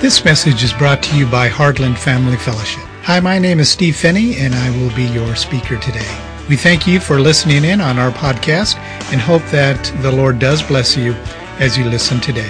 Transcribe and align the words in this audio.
This 0.00 0.24
message 0.24 0.62
is 0.62 0.72
brought 0.72 1.02
to 1.02 1.18
you 1.18 1.26
by 1.26 1.48
Heartland 1.48 1.98
Family 1.98 2.36
Fellowship. 2.36 2.84
Hi, 3.02 3.18
my 3.18 3.36
name 3.36 3.58
is 3.58 3.68
Steve 3.68 3.96
Phinney, 3.96 4.36
and 4.36 4.54
I 4.54 4.70
will 4.78 4.94
be 4.94 5.02
your 5.02 5.34
speaker 5.34 5.76
today. 5.76 6.06
We 6.48 6.54
thank 6.54 6.86
you 6.86 7.00
for 7.00 7.18
listening 7.18 7.64
in 7.64 7.80
on 7.80 7.98
our 7.98 8.12
podcast 8.12 8.76
and 9.10 9.20
hope 9.20 9.42
that 9.46 9.92
the 10.00 10.12
Lord 10.12 10.38
does 10.38 10.62
bless 10.62 10.96
you 10.96 11.14
as 11.58 11.76
you 11.76 11.82
listen 11.82 12.20
today. 12.20 12.48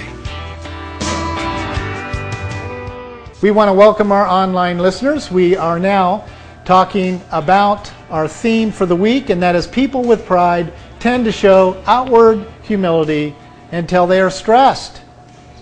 We 3.40 3.50
want 3.50 3.70
to 3.70 3.72
welcome 3.72 4.12
our 4.12 4.26
online 4.26 4.78
listeners. 4.78 5.30
We 5.30 5.56
are 5.56 5.78
now 5.78 6.28
talking 6.66 7.18
about 7.30 7.90
our 8.10 8.28
theme 8.28 8.70
for 8.70 8.84
the 8.84 8.94
week, 8.94 9.30
and 9.30 9.42
that 9.42 9.56
is 9.56 9.66
people 9.66 10.02
with 10.02 10.26
pride 10.26 10.70
tend 11.00 11.24
to 11.24 11.32
show 11.32 11.82
outward 11.86 12.46
humility 12.62 13.34
until 13.72 14.06
they 14.06 14.20
are 14.20 14.30
stressed 14.30 15.00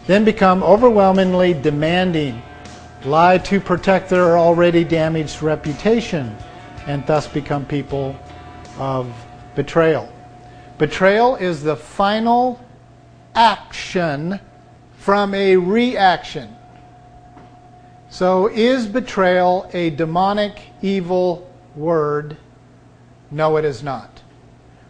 then 0.07 0.25
become 0.25 0.63
overwhelmingly 0.63 1.53
demanding, 1.55 2.41
lie 3.05 3.39
to 3.39 3.61
protect 3.61 4.09
their 4.09 4.39
already 4.39 4.85
damaged 4.85 5.43
reputation, 5.43 6.37
and 6.87 7.05
thus 7.07 7.27
become 7.27 7.67
people 7.67 8.17
of 8.79 9.13
betrayal. 9.55 10.13
Betrayal 10.79 11.37
is 11.37 11.63
the 11.63 11.77
final 11.77 12.61
action 13.35 14.39
from 14.99 15.35
a 15.35 15.57
reaction. 15.57 16.55
So, 18.09 18.49
is 18.49 18.87
betrayal 18.87 19.69
a 19.73 19.91
demonic, 19.91 20.61
evil 20.81 21.51
word? 21.75 22.37
No, 23.31 23.57
it 23.57 23.65
is 23.65 23.83
not. 23.83 24.23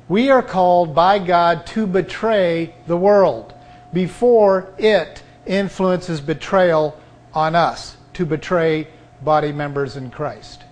We 0.08 0.30
are 0.30 0.42
called 0.42 0.94
by 0.94 1.18
God 1.18 1.66
to 1.68 1.86
betray 1.86 2.74
the 2.86 2.96
world 2.96 3.54
before 3.96 4.68
it 4.76 5.22
influences 5.46 6.20
betrayal 6.20 7.00
on 7.32 7.54
us 7.54 7.96
to 8.12 8.26
betray 8.26 8.86
body 9.22 9.50
members 9.50 9.96
in 9.96 10.10
Christ. 10.10 10.64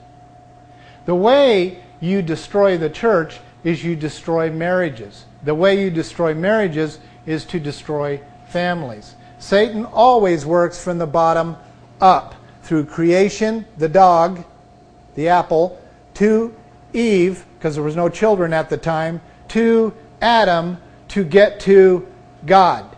The 1.07 1.15
way 1.15 1.83
you 2.01 2.21
destroy 2.21 2.77
the 2.77 2.91
church 2.91 3.41
is 3.65 3.83
you 3.83 3.97
destroy 3.97 4.51
marriages. 4.51 5.25
The 5.43 5.55
way 5.55 5.83
you 5.83 5.91
destroy 5.91 6.35
marriages 6.35 6.99
is 7.25 7.47
to 7.47 7.59
destroy 7.59 8.21
families. 8.49 9.15
Satan 9.39 9.87
always 9.87 10.45
works 10.45 10.85
from 10.85 10.99
the 10.99 11.07
bottom 11.07 11.57
up 12.03 12.35
through 12.63 12.85
creation, 12.85 13.65
the 13.79 13.89
dog, 13.89 14.45
the 15.15 15.29
apple, 15.29 15.81
to 16.13 16.55
Eve, 16.93 17.47
because 17.57 17.75
there 17.75 17.85
was 17.85 17.97
no 17.97 18.11
children 18.11 18.53
at 18.53 18.69
the 18.69 18.77
time, 18.77 19.23
to 19.49 19.95
Adam 20.21 20.77
to 21.09 21.25
get 21.25 21.59
to 21.61 22.07
God. 22.45 22.94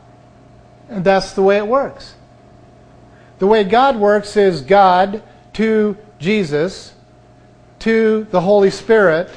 And 0.88 1.04
that's 1.04 1.32
the 1.32 1.42
way 1.42 1.56
it 1.56 1.66
works. 1.66 2.14
The 3.38 3.46
way 3.46 3.64
God 3.64 3.96
works 3.96 4.36
is 4.36 4.60
God 4.60 5.22
to 5.54 5.96
Jesus, 6.18 6.94
to 7.80 8.26
the 8.30 8.40
Holy 8.40 8.70
Spirit, 8.70 9.30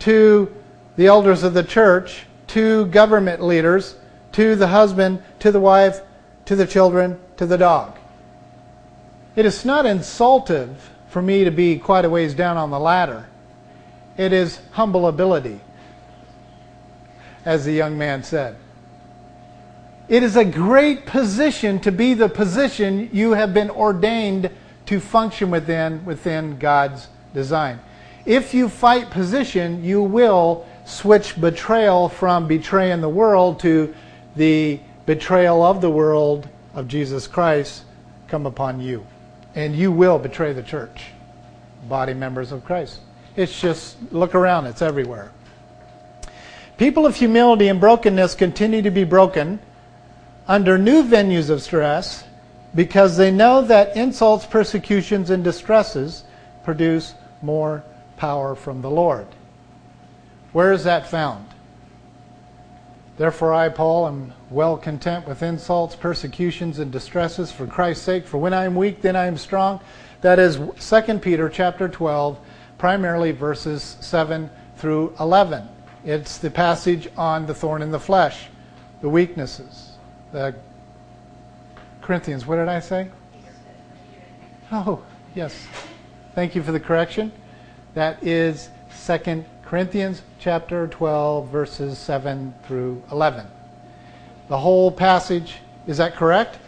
to 0.00 0.54
the 0.96 1.06
elders 1.06 1.42
of 1.42 1.54
the 1.54 1.62
church, 1.62 2.26
to 2.48 2.86
government 2.86 3.42
leaders, 3.42 3.96
to 4.32 4.54
the 4.54 4.68
husband, 4.68 5.22
to 5.40 5.50
the 5.50 5.60
wife, 5.60 6.00
to 6.46 6.56
the 6.56 6.66
children, 6.66 7.18
to 7.36 7.46
the 7.46 7.58
dog. 7.58 7.96
It 9.36 9.46
is 9.46 9.64
not 9.64 9.86
insultive 9.86 10.90
for 11.08 11.20
me 11.20 11.44
to 11.44 11.50
be 11.50 11.78
quite 11.78 12.04
a 12.04 12.10
ways 12.10 12.34
down 12.34 12.56
on 12.56 12.70
the 12.70 12.78
ladder. 12.78 13.26
It 14.16 14.32
is 14.32 14.60
humble 14.72 15.08
ability, 15.08 15.60
as 17.44 17.64
the 17.64 17.72
young 17.72 17.98
man 17.98 18.22
said. 18.22 18.56
It 20.08 20.22
is 20.22 20.36
a 20.36 20.44
great 20.44 21.06
position 21.06 21.80
to 21.80 21.92
be 21.92 22.14
the 22.14 22.28
position 22.28 23.08
you 23.12 23.32
have 23.32 23.54
been 23.54 23.70
ordained 23.70 24.50
to 24.86 25.00
function 25.00 25.50
within 25.50 26.04
within 26.04 26.58
God's 26.58 27.08
design. 27.32 27.80
If 28.26 28.52
you 28.52 28.68
fight 28.68 29.10
position, 29.10 29.82
you 29.82 30.02
will 30.02 30.66
switch 30.84 31.40
betrayal 31.40 32.08
from 32.10 32.46
betraying 32.46 33.00
the 33.00 33.08
world 33.08 33.60
to 33.60 33.94
the 34.36 34.80
betrayal 35.06 35.62
of 35.62 35.80
the 35.80 35.90
world 35.90 36.48
of 36.74 36.88
Jesus 36.88 37.26
Christ 37.26 37.84
come 38.28 38.46
upon 38.46 38.80
you. 38.80 39.06
And 39.54 39.74
you 39.74 39.92
will 39.92 40.18
betray 40.18 40.52
the 40.52 40.62
church, 40.62 41.06
body 41.88 42.12
members 42.12 42.52
of 42.52 42.64
Christ. 42.64 43.00
It's 43.36 43.58
just 43.58 43.96
look 44.12 44.34
around, 44.34 44.66
it's 44.66 44.82
everywhere. 44.82 45.32
People 46.76 47.06
of 47.06 47.14
humility 47.14 47.68
and 47.68 47.80
brokenness 47.80 48.34
continue 48.34 48.82
to 48.82 48.90
be 48.90 49.04
broken 49.04 49.60
under 50.46 50.76
new 50.76 51.02
venues 51.02 51.48
of 51.48 51.62
stress 51.62 52.24
because 52.74 53.16
they 53.16 53.30
know 53.30 53.62
that 53.62 53.96
insults, 53.96 54.44
persecutions, 54.44 55.30
and 55.30 55.42
distresses 55.42 56.24
produce 56.64 57.14
more 57.40 57.84
power 58.16 58.54
from 58.54 58.82
the 58.82 58.90
Lord. 58.90 59.26
Where 60.52 60.72
is 60.72 60.84
that 60.84 61.08
found? 61.08 61.46
Therefore, 63.16 63.54
I, 63.54 63.68
Paul, 63.68 64.08
am 64.08 64.32
well 64.50 64.76
content 64.76 65.26
with 65.26 65.42
insults, 65.42 65.94
persecutions, 65.94 66.80
and 66.80 66.90
distresses 66.90 67.52
for 67.52 67.66
Christ's 67.66 68.04
sake. 68.04 68.26
For 68.26 68.38
when 68.38 68.52
I 68.52 68.64
am 68.64 68.74
weak, 68.74 69.02
then 69.02 69.14
I 69.14 69.26
am 69.26 69.38
strong. 69.38 69.80
That 70.20 70.38
is 70.38 70.58
2 70.80 71.18
Peter 71.20 71.48
chapter 71.48 71.88
12, 71.88 72.38
primarily 72.76 73.30
verses 73.30 73.96
7 74.00 74.50
through 74.76 75.14
11. 75.20 75.68
It's 76.04 76.38
the 76.38 76.50
passage 76.50 77.08
on 77.16 77.46
the 77.46 77.54
thorn 77.54 77.82
in 77.82 77.92
the 77.92 78.00
flesh, 78.00 78.48
the 79.00 79.08
weaknesses 79.08 79.83
the 80.34 80.52
Corinthians. 82.02 82.44
What 82.44 82.56
did 82.56 82.68
I 82.68 82.80
say? 82.80 83.08
Oh, 84.72 85.00
yes. 85.36 85.68
Thank 86.34 86.56
you 86.56 86.62
for 86.62 86.72
the 86.72 86.80
correction. 86.80 87.30
That 87.94 88.20
is 88.20 88.68
2 89.06 89.44
Corinthians 89.64 90.22
chapter 90.40 90.88
12 90.88 91.48
verses 91.48 91.98
7 91.98 92.52
through 92.66 93.00
11. 93.12 93.46
The 94.48 94.58
whole 94.58 94.90
passage, 94.90 95.58
is 95.86 95.98
that 95.98 96.16
correct? 96.16 96.58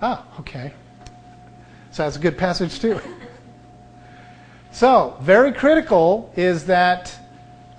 Ah, 0.00 0.24
okay. 0.38 0.72
So 1.90 2.04
that's 2.04 2.16
a 2.16 2.20
good 2.20 2.38
passage 2.38 2.78
too. 2.78 3.00
So, 4.70 5.16
very 5.20 5.52
critical 5.52 6.32
is 6.36 6.66
that 6.66 7.14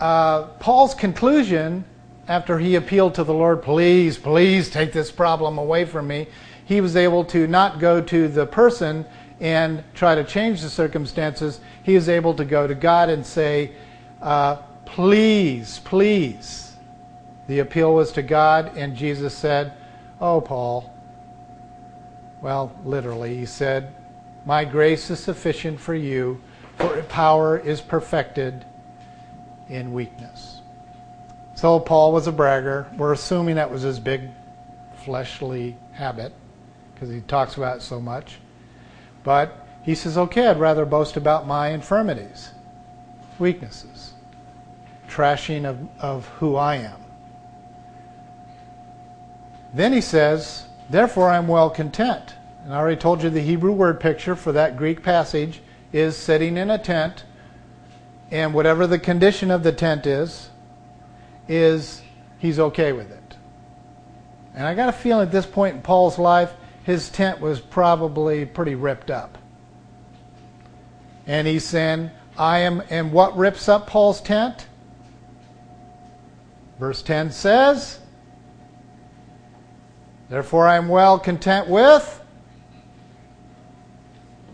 uh, 0.02 0.44
Paul's 0.60 0.94
conclusion 0.94 1.86
after 2.28 2.60
he 2.60 2.76
appealed 2.76 3.16
to 3.16 3.24
the 3.24 3.34
Lord, 3.34 3.62
please, 3.62 4.18
please 4.18 4.70
take 4.70 4.94
this 4.94 5.12
problem 5.12 5.58
away 5.58 5.86
from 5.86 6.08
me, 6.08 6.28
he 6.66 6.80
was 6.80 6.96
able 6.96 7.26
to 7.26 7.48
not 7.48 7.80
go 7.80 8.02
to 8.02 8.28
the 8.28 8.46
person 8.46 9.06
and 9.40 9.84
try 9.94 10.16
to 10.16 10.24
change 10.24 10.62
the 10.62 10.70
circumstances. 10.70 11.60
He 11.84 11.96
was 11.96 12.08
able 12.08 12.34
to 12.36 12.46
go 12.46 12.66
to 12.66 12.76
God 12.76 13.10
and 13.10 13.26
say, 13.26 13.72
uh, 14.22 14.56
please, 14.86 15.80
please. 15.80 16.76
The 17.48 17.60
appeal 17.60 17.94
was 17.94 18.14
to 18.14 18.22
God, 18.22 18.78
and 18.78 18.96
Jesus 18.96 19.36
said, 19.36 19.74
Oh, 20.22 20.40
Paul. 20.40 20.90
Well, 22.42 22.74
literally, 22.86 23.36
he 23.36 23.46
said, 23.46 23.94
My 24.46 24.64
grace 24.64 25.10
is 25.10 25.20
sufficient 25.20 25.80
for 25.80 25.94
you, 25.94 26.42
for 26.78 27.02
power 27.04 27.58
is 27.58 27.82
perfected 27.82 28.64
in 29.68 29.92
weakness. 29.92 30.62
So 31.64 31.80
Paul 31.80 32.12
was 32.12 32.28
a 32.28 32.32
bragger. 32.34 32.88
We're 32.98 33.14
assuming 33.14 33.56
that 33.56 33.72
was 33.72 33.84
his 33.84 33.98
big 33.98 34.24
fleshly 35.06 35.78
habit 35.94 36.34
because 36.94 37.10
he 37.10 37.22
talks 37.22 37.56
about 37.56 37.78
it 37.78 37.82
so 37.82 38.02
much. 38.02 38.40
But 39.24 39.66
he 39.82 39.96
says, 39.96 40.18
okay, 40.18 40.48
I'd 40.48 40.60
rather 40.60 40.86
boast 40.86 41.16
about 41.16 41.48
my 41.48 41.70
infirmities, 41.70 42.50
weaknesses, 43.40 44.12
trashing 45.08 45.64
of, 45.64 45.78
of 46.02 46.28
who 46.28 46.58
I 46.58 46.76
am. 46.76 47.00
Then 49.74 49.94
he 49.94 50.02
says, 50.02 50.66
therefore 50.90 51.30
I'm 51.30 51.48
well 51.48 51.70
content. 51.70 52.36
And 52.66 52.74
I 52.74 52.78
already 52.78 53.00
told 53.00 53.24
you 53.24 53.30
the 53.30 53.40
Hebrew 53.40 53.72
word 53.72 54.02
picture 54.02 54.36
for 54.36 54.52
that 54.52 54.76
Greek 54.76 55.02
passage 55.02 55.62
is 55.94 56.18
sitting 56.18 56.58
in 56.58 56.70
a 56.70 56.78
tent, 56.78 57.24
and 58.32 58.54
whatever 58.54 58.86
the 58.86 59.00
condition 59.00 59.50
of 59.50 59.64
the 59.64 59.72
tent 59.72 60.06
is, 60.06 60.50
is 61.48 62.02
he's 62.40 62.60
okay 62.60 62.94
with 62.94 63.12
it. 63.12 63.38
And 64.56 64.68
I 64.68 64.76
got 64.76 64.90
a 64.90 64.94
feeling 64.94 65.26
at 65.28 65.32
this 65.32 65.46
point 65.46 65.76
in 65.76 65.82
Paul's 65.82 66.20
life, 66.20 66.54
his 66.84 67.10
tent 67.10 67.40
was 67.40 67.60
probably 67.60 68.46
pretty 68.46 68.76
ripped 68.76 69.10
up. 69.10 69.38
And 71.26 71.48
he's 71.48 71.66
saying, 71.66 72.12
I 72.38 72.60
am, 72.60 72.84
and 72.90 73.12
what 73.12 73.36
rips 73.38 73.70
up 73.70 73.88
Paul's 73.88 74.22
tent? 74.22 74.68
Verse 76.80 77.02
10 77.02 77.32
says, 77.32 78.00
Therefore 80.30 80.68
I 80.68 80.76
am 80.76 80.88
well 80.88 81.20
content 81.20 81.70
with 81.70 82.22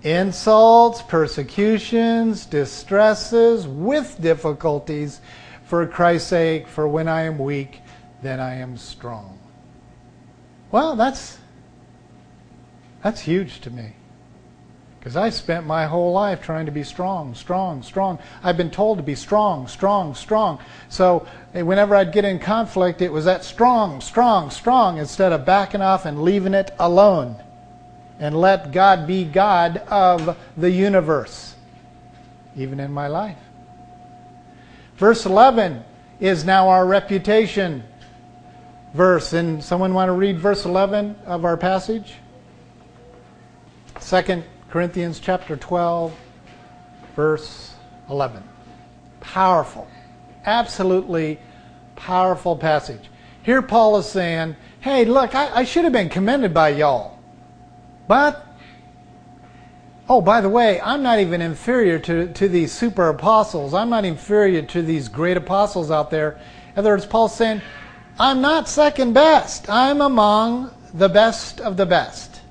insults, 0.03 1.01
persecutions, 1.01 2.45
distresses, 2.45 3.67
with 3.67 4.17
difficulties 4.21 5.21
for 5.69 5.85
Christ's 5.85 6.27
sake, 6.27 6.67
for 6.67 6.87
when 6.87 7.07
I 7.07 7.21
am 7.21 7.37
weak, 7.37 7.81
then 8.23 8.39
I 8.39 8.55
am 8.55 8.75
strong. 8.75 9.37
Well, 10.71 10.95
that's 10.95 11.37
That's 13.03 13.21
huge 13.21 13.61
to 13.61 13.69
me. 13.69 13.93
Because 14.97 15.15
I 15.15 15.29
spent 15.29 15.67
my 15.67 15.85
whole 15.85 16.11
life 16.11 16.41
trying 16.41 16.65
to 16.65 16.71
be 16.71 16.83
strong, 16.83 17.35
strong, 17.35 17.83
strong. 17.83 18.17
I've 18.43 18.57
been 18.57 18.71
told 18.71 18.97
to 18.97 19.03
be 19.03 19.13
strong, 19.15 19.67
strong, 19.67 20.15
strong. 20.15 20.59
So 20.89 21.27
eh, 21.53 21.61
whenever 21.61 21.95
I'd 21.95 22.11
get 22.11 22.25
in 22.25 22.39
conflict, 22.39 23.01
it 23.03 23.11
was 23.11 23.25
that 23.25 23.45
strong, 23.45 24.01
strong, 24.01 24.49
strong 24.49 24.97
instead 24.97 25.31
of 25.31 25.45
backing 25.45 25.81
off 25.81 26.05
and 26.05 26.23
leaving 26.23 26.55
it 26.55 26.71
alone. 26.79 27.35
And 28.19 28.35
let 28.35 28.71
God 28.71 29.05
be 29.05 29.23
God 29.23 29.77
of 29.87 30.35
the 30.57 30.71
universe, 30.71 31.55
even 32.57 32.79
in 32.79 32.91
my 32.91 33.07
life. 33.07 33.37
Verse 34.99 35.25
11 35.25 35.83
is 36.19 36.43
now 36.43 36.67
our 36.67 36.85
reputation 36.85 37.83
verse. 38.93 39.31
And 39.31 39.63
someone 39.63 39.93
want 39.93 40.09
to 40.09 40.13
read 40.13 40.39
verse 40.39 40.65
11 40.65 41.15
of 41.25 41.45
our 41.45 41.55
passage? 41.55 42.15
Second 43.99 44.43
Corinthians 44.69 45.21
chapter 45.21 45.55
12, 45.55 46.13
verse 47.15 47.73
11. 48.09 48.43
Powerful, 49.21 49.87
absolutely 50.45 51.39
powerful 51.95 52.57
passage. 52.57 53.09
Here 53.43 53.61
Paul 53.61 53.97
is 53.97 54.05
saying, 54.05 54.57
hey, 54.81 55.05
look, 55.05 55.33
I, 55.33 55.59
I 55.59 55.63
should 55.63 55.85
have 55.85 55.93
been 55.93 56.09
commended 56.09 56.53
by 56.53 56.69
y'all. 56.69 57.17
But, 58.05 58.45
oh, 60.09 60.21
by 60.21 60.41
the 60.41 60.49
way, 60.49 60.81
I'm 60.81 61.03
not 61.03 61.19
even 61.19 61.39
inferior 61.39 61.99
to, 61.99 62.33
to 62.33 62.49
these 62.49 62.71
super 62.71 63.09
apostles. 63.09 63.75
I'm 63.75 63.91
not 63.91 64.05
inferior 64.05 64.63
to 64.63 64.81
these 64.81 65.07
great 65.07 65.37
apostles 65.37 65.91
out 65.91 66.09
there. 66.09 66.39
In 66.73 66.79
other 66.79 66.89
words, 66.89 67.05
Paul's 67.05 67.35
saying, 67.35 67.61
I'm 68.19 68.41
not 68.41 68.67
second 68.67 69.13
best. 69.13 69.69
I'm 69.69 70.01
among 70.01 70.73
the 70.93 71.07
best 71.07 71.61
of 71.61 71.77
the 71.77 71.85
best. 71.85 72.41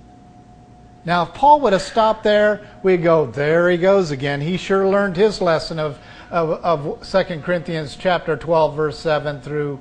Now, 1.05 1.25
if 1.25 1.35
Paul 1.35 1.61
would 1.63 1.73
have 1.73 1.83
stopped 1.83 2.23
there, 2.23 2.67
we'd 2.83 3.03
go, 3.03 3.27
there 3.27 3.69
he 3.71 3.77
goes 3.77 4.13
again. 4.13 4.41
He 4.41 4.57
sure 4.57 4.87
learned 4.87 5.17
his 5.17 5.41
lesson 5.41 5.79
of, 5.79 5.99
of, 6.31 6.51
of 6.63 7.11
2 7.11 7.41
Corinthians 7.41 7.97
chapter 7.97 8.37
12, 8.37 8.77
verse 8.77 8.99
7 8.99 9.41
through. 9.41 9.81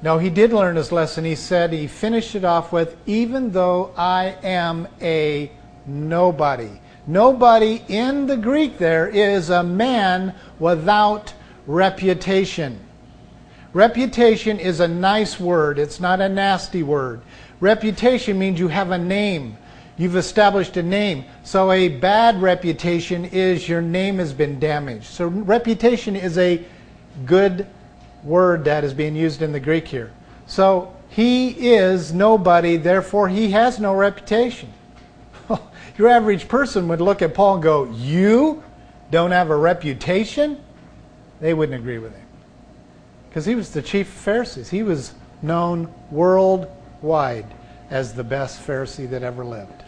No, 0.00 0.18
he 0.18 0.30
did 0.30 0.52
learn 0.52 0.76
his 0.76 0.92
lesson. 0.92 1.24
He 1.24 1.34
said, 1.34 1.72
he 1.72 1.86
finished 1.86 2.34
it 2.34 2.44
off 2.44 2.72
with, 2.72 2.96
even 3.06 3.52
though 3.52 3.92
I 3.96 4.36
am 4.42 4.86
a 5.00 5.50
nobody. 5.86 6.70
Nobody 7.06 7.82
in 7.88 8.26
the 8.26 8.36
Greek 8.36 8.78
there 8.78 9.08
is 9.08 9.50
a 9.50 9.62
man 9.62 10.34
without 10.58 11.34
reputation. 11.66 12.80
Reputation 13.72 14.58
is 14.58 14.80
a 14.80 14.88
nice 14.88 15.38
word, 15.38 15.78
it's 15.78 16.00
not 16.00 16.20
a 16.20 16.28
nasty 16.28 16.82
word. 16.82 17.20
Reputation 17.60 18.38
means 18.38 18.58
you 18.58 18.68
have 18.68 18.90
a 18.90 18.98
name. 18.98 19.56
You've 19.96 20.16
established 20.16 20.76
a 20.76 20.82
name. 20.82 21.24
So 21.44 21.70
a 21.70 21.88
bad 21.88 22.42
reputation 22.42 23.24
is 23.26 23.68
your 23.68 23.80
name 23.80 24.18
has 24.18 24.32
been 24.32 24.58
damaged. 24.58 25.04
So 25.04 25.26
reputation 25.26 26.16
is 26.16 26.36
a 26.36 26.64
good 27.26 27.66
word 28.24 28.64
that 28.64 28.82
is 28.82 28.92
being 28.92 29.14
used 29.14 29.42
in 29.42 29.52
the 29.52 29.60
Greek 29.60 29.86
here. 29.86 30.12
So 30.46 30.94
he 31.08 31.50
is 31.50 32.12
nobody, 32.12 32.76
therefore 32.76 33.28
he 33.28 33.50
has 33.52 33.78
no 33.78 33.94
reputation. 33.94 34.72
Your 35.96 36.08
average 36.08 36.48
person 36.48 36.88
would 36.88 37.00
look 37.00 37.22
at 37.22 37.34
Paul 37.34 37.54
and 37.54 37.62
go, 37.62 37.84
You 37.92 38.62
don't 39.10 39.30
have 39.30 39.50
a 39.50 39.56
reputation? 39.56 40.60
They 41.40 41.54
wouldn't 41.54 41.78
agree 41.78 41.98
with 41.98 42.14
him. 42.14 42.26
Because 43.28 43.46
he 43.46 43.54
was 43.54 43.70
the 43.70 43.82
chief 43.82 44.08
of 44.08 44.14
Pharisees. 44.14 44.70
He 44.70 44.82
was 44.82 45.14
known 45.42 45.92
worldwide 46.10 47.46
as 47.90 48.14
the 48.14 48.24
best 48.24 48.64
Pharisee 48.66 49.08
that 49.10 49.22
ever 49.22 49.44
lived 49.44 49.84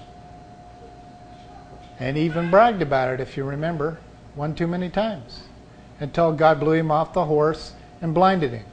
and 1.98 2.16
even 2.18 2.50
bragged 2.50 2.82
about 2.82 3.12
it, 3.14 3.20
if 3.20 3.36
you 3.36 3.44
remember, 3.44 3.98
one 4.34 4.54
too 4.54 4.66
many 4.66 4.88
times, 4.88 5.40
until 6.00 6.32
God 6.32 6.60
blew 6.60 6.72
him 6.72 6.90
off 6.90 7.12
the 7.12 7.24
horse 7.24 7.72
and 8.02 8.12
blinded 8.12 8.52
him. 8.52 8.66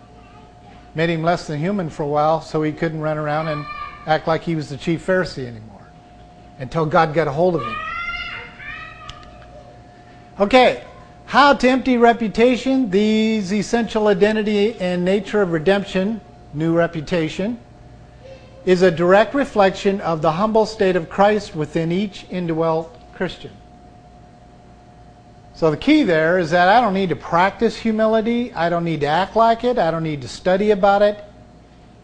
Made 0.96 1.10
him 1.10 1.24
less 1.24 1.48
than 1.48 1.60
human 1.60 1.90
for 1.90 2.04
a 2.04 2.08
while 2.08 2.42
so 2.42 2.62
he 2.62 2.72
couldn't 2.72 3.00
run 3.00 3.18
around 3.18 3.48
and 3.48 3.66
act 4.06 4.28
like 4.28 4.44
he 4.44 4.56
was 4.56 4.70
the 4.70 4.78
chief 4.78 5.06
Pharisee 5.06 5.46
anymore, 5.48 5.73
until 6.64 6.86
God 6.86 7.14
got 7.14 7.28
a 7.28 7.32
hold 7.32 7.56
of 7.56 7.62
him. 7.62 7.76
Okay, 10.40 10.84
how 11.26 11.54
to 11.54 11.68
empty 11.70 11.98
reputation, 11.98 12.90
these 12.90 13.54
essential 13.54 14.08
identity 14.08 14.80
and 14.80 15.04
nature 15.04 15.42
of 15.42 15.52
redemption, 15.52 16.22
new 16.54 16.74
reputation, 16.74 17.60
is 18.66 18.82
a 18.82 18.90
direct 18.90 19.36
reflection 19.36 20.00
of 20.00 20.22
the 20.22 20.32
humble 20.32 20.66
state 20.66 20.96
of 20.96 21.10
Christ 21.10 21.54
within 21.54 21.92
each 21.92 22.26
indwelt 22.30 22.98
Christian. 23.14 23.52
So 25.56 25.70
the 25.70 25.78
key 25.78 26.04
there 26.04 26.40
is 26.40 26.52
that 26.52 26.70
I 26.70 26.80
don't 26.80 26.94
need 26.94 27.10
to 27.10 27.18
practice 27.18 27.76
humility. 27.76 28.54
I 28.54 28.70
don't 28.70 28.86
need 28.86 29.02
to 29.02 29.08
act 29.08 29.36
like 29.36 29.66
it. 29.66 29.78
I 29.78 29.92
don't 29.92 30.04
need 30.04 30.22
to 30.22 30.30
study 30.30 30.72
about 30.72 31.02
it. 31.02 31.24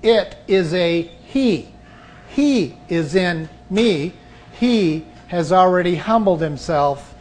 It 0.04 0.36
is 0.48 0.74
a 0.74 1.04
He. 1.24 1.70
He 2.28 2.78
is 2.90 3.16
in 3.16 3.48
me. 3.70 4.14
He 4.60 5.06
has 5.28 5.54
already 5.54 5.96
humbled 5.96 6.42
himself, 6.42 7.16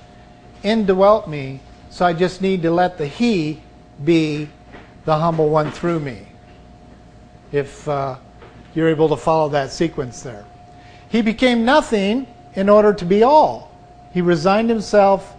indwelt 0.63 1.29
me. 1.29 1.61
So 1.91 2.05
I 2.05 2.13
just 2.13 2.43
need 2.43 2.63
to 2.63 2.71
let 2.71 2.99
the 2.99 3.07
He 3.07 3.63
be 4.05 4.49
the 5.05 5.17
humble 5.17 5.49
one 5.49 5.71
through 5.71 6.01
me. 6.01 6.27
If 7.53 7.89
uh, 7.89 8.17
you're 8.75 8.89
able 8.89 9.09
to 9.11 9.17
follow 9.17 9.49
that 9.51 9.71
sequence 9.71 10.23
there. 10.23 10.45
He 11.11 11.23
became 11.23 11.65
nothing 11.65 12.27
in 12.55 12.69
order 12.69 12.93
to 12.93 13.05
be 13.05 13.23
all. 13.23 13.71
He 14.13 14.21
resigned 14.21 14.69
himself 14.69 15.35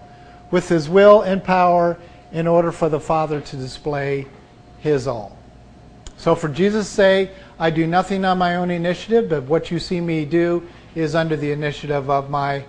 with 0.52 0.70
his 0.70 0.90
will 0.90 1.22
and 1.22 1.44
power 1.44 1.98
in 2.32 2.48
order 2.48 2.72
for 2.72 2.90
the 2.90 3.00
Father 3.00 3.42
to 3.42 3.58
display 3.58 4.26
his 4.80 5.06
all. 5.08 5.38
So, 6.18 6.36
for 6.36 6.50
Jesus' 6.50 6.90
sake, 6.90 7.32
I 7.58 7.70
do 7.70 7.88
nothing 7.88 8.26
on 8.26 8.38
my 8.38 8.56
own 8.56 8.72
initiative, 8.72 9.30
but 9.30 9.44
what 9.44 9.72
you 9.72 9.80
see 9.80 10.02
me 10.02 10.26
do 10.26 10.68
is 10.96 11.16
under 11.16 11.36
the 11.36 11.52
initiative 11.52 12.10
of 12.10 12.30
my 12.30 12.66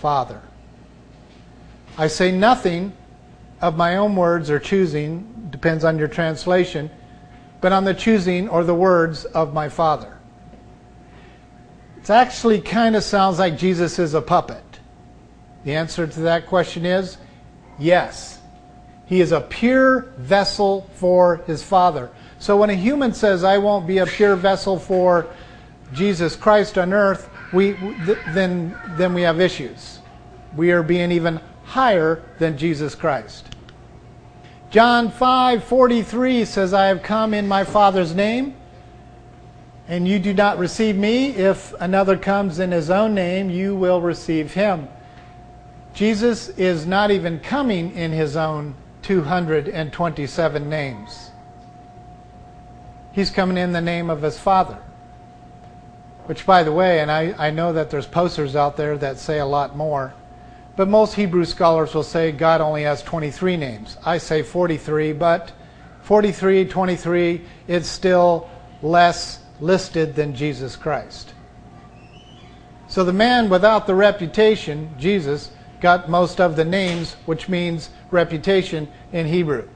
Father. 0.00 0.40
I 1.96 2.08
say 2.08 2.32
nothing 2.32 2.92
of 3.60 3.76
my 3.76 3.96
own 3.96 4.16
words 4.16 4.50
or 4.50 4.58
choosing, 4.58 5.48
depends 5.50 5.84
on 5.84 5.98
your 5.98 6.08
translation, 6.08 6.90
but 7.60 7.72
on 7.72 7.84
the 7.84 7.94
choosing 7.94 8.48
or 8.48 8.64
the 8.64 8.74
words 8.74 9.24
of 9.24 9.54
my 9.54 9.68
Father. 9.68 10.18
It 12.02 12.10
actually 12.10 12.60
kind 12.60 12.96
of 12.96 13.02
sounds 13.02 13.38
like 13.38 13.56
Jesus 13.56 13.98
is 13.98 14.12
a 14.12 14.20
puppet. 14.20 14.62
The 15.64 15.74
answer 15.74 16.06
to 16.06 16.20
that 16.20 16.46
question 16.46 16.84
is 16.84 17.16
yes. 17.78 18.38
He 19.06 19.20
is 19.20 19.32
a 19.32 19.40
pure 19.40 20.12
vessel 20.18 20.90
for 20.94 21.36
his 21.46 21.62
Father. 21.62 22.10
So 22.38 22.56
when 22.56 22.68
a 22.68 22.74
human 22.74 23.14
says, 23.14 23.44
I 23.44 23.58
won't 23.58 23.86
be 23.86 23.98
a 23.98 24.06
pure 24.06 24.36
vessel 24.36 24.78
for 24.78 25.26
Jesus 25.94 26.36
Christ 26.36 26.76
on 26.76 26.92
earth, 26.92 27.30
we, 27.52 27.72
then, 28.28 28.76
then 28.96 29.14
we 29.14 29.22
have 29.22 29.40
issues. 29.40 30.00
We 30.56 30.70
are 30.72 30.82
being 30.82 31.12
even 31.12 31.40
higher 31.64 32.22
than 32.38 32.56
Jesus 32.56 32.94
Christ. 32.94 33.54
John 34.70 35.10
5:43 35.10 36.44
says, 36.44 36.74
"I 36.74 36.86
have 36.86 37.02
come 37.02 37.32
in 37.32 37.46
my 37.46 37.62
Father's 37.64 38.14
name, 38.14 38.54
and 39.88 40.08
you 40.08 40.18
do 40.18 40.34
not 40.34 40.58
receive 40.58 40.96
me. 40.96 41.28
If 41.28 41.72
another 41.78 42.16
comes 42.16 42.58
in 42.58 42.72
his 42.72 42.90
own 42.90 43.14
name, 43.14 43.50
you 43.50 43.76
will 43.76 44.00
receive 44.00 44.54
him." 44.54 44.88
Jesus 45.94 46.48
is 46.50 46.86
not 46.86 47.12
even 47.12 47.38
coming 47.38 47.94
in 47.94 48.10
his 48.10 48.36
own 48.36 48.74
227 49.02 50.68
names. 50.68 51.30
He's 53.12 53.30
coming 53.30 53.56
in 53.56 53.72
the 53.72 53.80
name 53.80 54.10
of 54.10 54.22
his 54.22 54.38
Father. 54.38 54.78
Which, 56.26 56.46
by 56.46 56.62
the 56.62 56.72
way, 56.72 57.00
and 57.00 57.10
I, 57.10 57.34
I 57.38 57.50
know 57.50 57.72
that 57.74 57.90
there's 57.90 58.06
posters 58.06 58.56
out 58.56 58.76
there 58.76 58.96
that 58.98 59.18
say 59.18 59.38
a 59.38 59.46
lot 59.46 59.76
more, 59.76 60.14
but 60.76 60.88
most 60.88 61.14
Hebrew 61.14 61.44
scholars 61.44 61.94
will 61.94 62.02
say 62.02 62.32
God 62.32 62.60
only 62.60 62.82
has 62.82 63.02
23 63.02 63.56
names. 63.56 63.96
I 64.04 64.18
say 64.18 64.42
43, 64.42 65.12
but 65.12 65.52
43, 66.02 66.64
23, 66.64 67.42
it's 67.68 67.88
still 67.88 68.48
less 68.82 69.40
listed 69.60 70.14
than 70.14 70.34
Jesus 70.34 70.76
Christ. 70.76 71.34
So 72.88 73.04
the 73.04 73.12
man 73.12 73.48
without 73.48 73.86
the 73.86 73.94
reputation, 73.94 74.94
Jesus, 74.98 75.50
got 75.80 76.08
most 76.08 76.40
of 76.40 76.56
the 76.56 76.64
names, 76.64 77.14
which 77.26 77.48
means 77.48 77.90
reputation 78.10 78.88
in 79.12 79.26
Hebrew. 79.26 79.68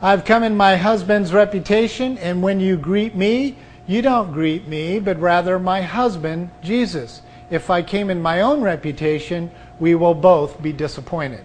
I've 0.00 0.24
come 0.24 0.42
in 0.42 0.56
my 0.56 0.76
husband's 0.76 1.32
reputation, 1.32 2.18
and 2.18 2.42
when 2.42 2.60
you 2.60 2.76
greet 2.76 3.14
me, 3.14 3.56
you 3.86 4.02
don't 4.02 4.32
greet 4.32 4.66
me, 4.66 4.98
but 4.98 5.20
rather 5.20 5.58
my 5.58 5.82
husband, 5.82 6.50
Jesus. 6.62 7.22
If 7.50 7.70
I 7.70 7.82
came 7.82 8.10
in 8.10 8.20
my 8.20 8.40
own 8.40 8.60
reputation, 8.60 9.50
we 9.78 9.94
will 9.94 10.14
both 10.14 10.60
be 10.60 10.72
disappointed. 10.72 11.44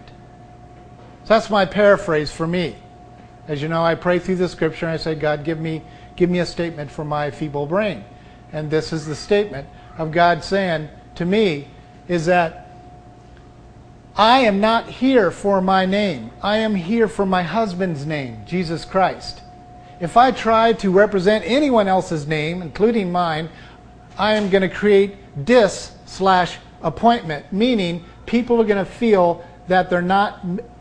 So 1.24 1.36
that's 1.36 1.50
my 1.50 1.66
paraphrase 1.66 2.32
for 2.32 2.48
me. 2.48 2.76
As 3.48 3.62
you 3.62 3.68
know, 3.68 3.84
I 3.84 3.96
pray 3.96 4.18
through 4.18 4.38
the 4.38 4.50
scripture 4.50 4.86
and 4.88 4.94
I 4.94 4.98
say, 4.98 5.14
God, 5.14 5.44
give 5.44 5.60
me, 5.60 5.84
give 6.16 6.30
me 6.30 6.40
a 6.40 6.46
statement 6.46 6.90
for 6.90 7.06
my 7.06 7.30
feeble 7.30 7.68
brain. 7.68 8.04
and 8.54 8.70
this 8.70 8.92
is 8.92 9.06
the 9.06 9.16
statement 9.16 9.68
of 9.98 10.12
God 10.12 10.44
saying 10.44 10.90
to 11.16 11.26
me, 11.26 11.68
is 12.08 12.26
that 12.26 12.68
I 14.18 14.40
am 14.40 14.60
not 14.60 14.88
here 14.88 15.32
for 15.32 15.62
my 15.62 15.86
name. 15.86 16.32
I 16.42 16.58
am 16.58 16.76
here 16.76 17.08
for 17.08 17.26
my 17.26 17.44
husband's 17.44 18.06
name, 18.06 18.44
Jesus 18.46 18.84
Christ. 18.84 19.42
If 20.02 20.18
I 20.18 20.32
try 20.32 20.74
to 20.74 20.90
represent 20.90 21.46
anyone 21.46 21.88
else's 21.88 22.26
name, 22.28 22.64
including 22.64 23.12
mine, 23.12 23.50
I 24.18 24.34
am 24.34 24.50
going 24.50 24.64
to 24.64 24.70
create 24.70 25.46
dis 25.46 25.92
slash 26.06 26.58
appointment, 26.82 27.54
meaning 27.54 28.04
people 28.26 28.60
are 28.60 28.66
going 28.66 28.84
to 28.84 28.92
feel 28.92 29.46
that 29.68 29.92
they're 29.92 30.02
not, 30.02 30.40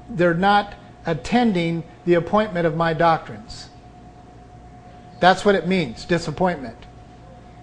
they're 0.08 0.32
not 0.32 0.72
attending 1.04 1.84
the 2.06 2.14
appointment 2.14 2.66
of 2.66 2.76
my 2.76 2.94
doctrines. 2.94 3.68
That's 5.20 5.44
what 5.44 5.54
it 5.54 5.68
means, 5.68 6.06
disappointment. 6.06 6.78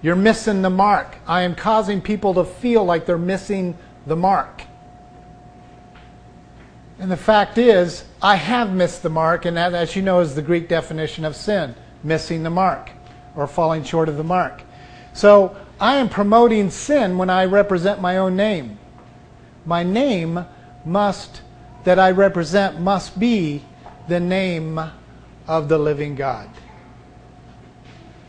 You're 0.04 0.16
missing 0.16 0.62
the 0.62 0.70
mark. 0.70 1.18
I 1.26 1.42
am 1.42 1.56
causing 1.56 2.02
people 2.02 2.36
to 2.36 2.46
feel 2.46 2.86
like 2.86 3.08
they're 3.08 3.18
missing 3.18 3.76
the 4.06 4.16
mark. 4.16 4.62
And 7.00 7.12
the 7.12 7.18
fact 7.18 7.58
is, 7.58 8.06
I 8.22 8.36
have 8.36 8.74
missed 8.74 9.04
the 9.04 9.10
mark, 9.10 9.46
and 9.46 9.56
that, 9.58 9.74
as 9.74 9.96
you 9.96 10.02
know, 10.02 10.20
is 10.20 10.34
the 10.34 10.42
Greek 10.42 10.68
definition 10.68 11.26
of 11.26 11.36
sin 11.36 11.76
missing 12.04 12.44
the 12.44 12.50
mark 12.50 12.90
or 13.36 13.48
falling 13.48 13.84
short 13.84 14.10
of 14.10 14.18
the 14.18 14.24
mark. 14.24 14.64
So 15.14 15.56
I 15.80 15.98
am 15.98 16.10
promoting 16.10 16.70
sin 16.72 17.18
when 17.18 17.30
I 17.30 17.46
represent 17.46 18.02
my 18.02 18.18
own 18.18 18.36
name. 18.36 18.80
My 19.66 19.84
name 19.84 20.46
must, 20.86 21.42
that 21.84 22.00
I 22.00 22.12
represent, 22.12 22.80
must 22.80 23.20
be 23.20 23.64
the 24.08 24.20
name 24.20 24.80
of 25.48 25.70
the 25.70 25.78
living 25.78 26.16
God. 26.16 26.50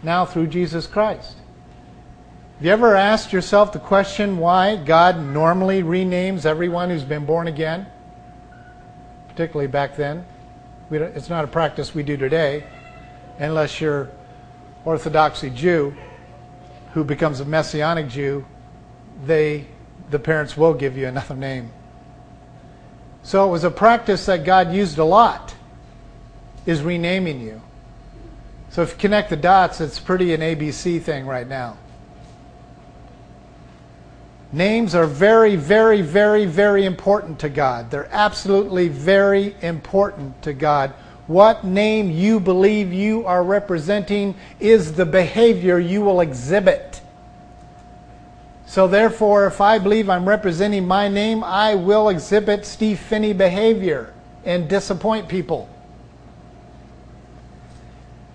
Now 0.02 0.24
through 0.24 0.48
Jesus 0.48 0.86
Christ. 0.86 1.36
Have 2.56 2.66
you 2.66 2.72
ever 2.72 2.96
asked 2.96 3.32
yourself 3.32 3.72
the 3.72 3.78
question 3.78 4.38
why 4.38 4.76
God 4.76 5.18
normally 5.20 5.82
renames 5.82 6.44
everyone 6.44 6.90
who's 6.90 7.04
been 7.04 7.24
born 7.24 7.46
again? 7.46 7.86
Particularly 9.38 9.68
back 9.68 9.94
then. 9.94 10.26
it's 10.90 11.30
not 11.30 11.44
a 11.44 11.46
practice 11.46 11.94
we 11.94 12.02
do 12.02 12.16
today, 12.16 12.64
unless 13.38 13.80
you're 13.80 14.10
Orthodoxy 14.84 15.48
Jew 15.48 15.94
who 16.92 17.04
becomes 17.04 17.38
a 17.38 17.44
Messianic 17.44 18.08
Jew, 18.08 18.44
they, 19.26 19.66
the 20.10 20.18
parents 20.18 20.56
will 20.56 20.74
give 20.74 20.98
you 20.98 21.06
another 21.06 21.36
name. 21.36 21.70
So 23.22 23.46
it 23.46 23.52
was 23.52 23.62
a 23.62 23.70
practice 23.70 24.26
that 24.26 24.42
God 24.42 24.72
used 24.72 24.98
a 24.98 25.04
lot, 25.04 25.54
is 26.66 26.82
renaming 26.82 27.40
you. 27.40 27.62
So 28.70 28.82
if 28.82 28.90
you 28.90 28.98
connect 28.98 29.30
the 29.30 29.36
dots, 29.36 29.80
it's 29.80 30.00
pretty 30.00 30.34
an 30.34 30.40
ABC 30.40 31.00
thing 31.00 31.26
right 31.26 31.46
now. 31.46 31.76
Names 34.52 34.94
are 34.94 35.06
very, 35.06 35.56
very, 35.56 36.00
very, 36.00 36.46
very 36.46 36.86
important 36.86 37.38
to 37.40 37.48
God. 37.50 37.90
They're 37.90 38.08
absolutely 38.10 38.88
very 38.88 39.54
important 39.60 40.40
to 40.42 40.54
God. 40.54 40.94
What 41.26 41.64
name 41.64 42.10
you 42.10 42.40
believe 42.40 42.90
you 42.90 43.26
are 43.26 43.44
representing 43.44 44.34
is 44.58 44.94
the 44.94 45.04
behavior 45.04 45.78
you 45.78 46.00
will 46.00 46.22
exhibit. 46.22 47.02
So, 48.64 48.88
therefore, 48.88 49.46
if 49.46 49.60
I 49.60 49.78
believe 49.78 50.08
I'm 50.08 50.26
representing 50.26 50.86
my 50.86 51.08
name, 51.08 51.44
I 51.44 51.74
will 51.74 52.08
exhibit 52.08 52.64
Steve 52.64 52.98
Phinney 52.98 53.34
behavior 53.34 54.14
and 54.44 54.68
disappoint 54.68 55.28
people. 55.28 55.68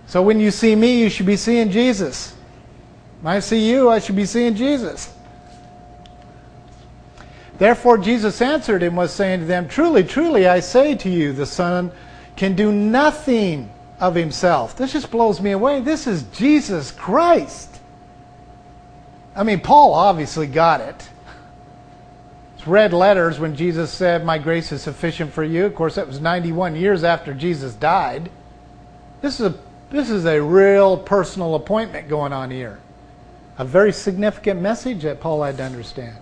So, 0.05 0.21
when 0.21 0.39
you 0.39 0.51
see 0.51 0.75
me, 0.75 1.01
you 1.01 1.09
should 1.09 1.25
be 1.25 1.37
seeing 1.37 1.71
Jesus. 1.71 2.35
When 3.21 3.35
I 3.35 3.39
see 3.39 3.67
you, 3.67 3.89
I 3.89 3.97
should 3.97 4.15
be 4.15 4.25
seeing 4.25 4.53
Jesus. 4.55 5.11
Therefore, 7.57 7.97
Jesus 7.97 8.41
answered 8.41 8.83
and 8.83 8.97
was 8.97 9.13
saying 9.13 9.41
to 9.41 9.45
them, 9.45 9.67
Truly, 9.67 10.03
truly, 10.03 10.47
I 10.47 10.59
say 10.59 10.95
to 10.95 11.09
you, 11.09 11.33
the 11.33 11.45
Son 11.45 11.91
can 12.35 12.55
do 12.55 12.71
nothing 12.71 13.69
of 13.99 14.15
himself. 14.15 14.75
This 14.75 14.93
just 14.93 15.11
blows 15.11 15.39
me 15.39 15.51
away. 15.51 15.81
This 15.81 16.07
is 16.07 16.23
Jesus 16.33 16.91
Christ. 16.91 17.79
I 19.35 19.43
mean, 19.43 19.61
Paul 19.61 19.93
obviously 19.93 20.47
got 20.47 20.81
it. 20.81 21.09
It's 22.57 22.67
red 22.67 22.93
letters 22.93 23.39
when 23.39 23.55
Jesus 23.55 23.91
said, 23.91 24.25
My 24.25 24.37
grace 24.37 24.71
is 24.71 24.81
sufficient 24.81 25.31
for 25.31 25.43
you. 25.43 25.65
Of 25.65 25.75
course, 25.75 25.95
that 25.95 26.07
was 26.07 26.19
91 26.19 26.75
years 26.75 27.03
after 27.03 27.33
Jesus 27.33 27.73
died. 27.75 28.29
This 29.21 29.39
is 29.39 29.53
a, 29.53 29.59
this 29.89 30.09
is 30.09 30.25
a 30.25 30.41
real 30.41 30.97
personal 30.97 31.55
appointment 31.55 32.09
going 32.09 32.33
on 32.33 32.51
here. 32.51 32.79
A 33.57 33.65
very 33.65 33.93
significant 33.93 34.59
message 34.59 35.03
that 35.03 35.21
Paul 35.21 35.43
had 35.43 35.57
to 35.57 35.63
understand. 35.63 36.17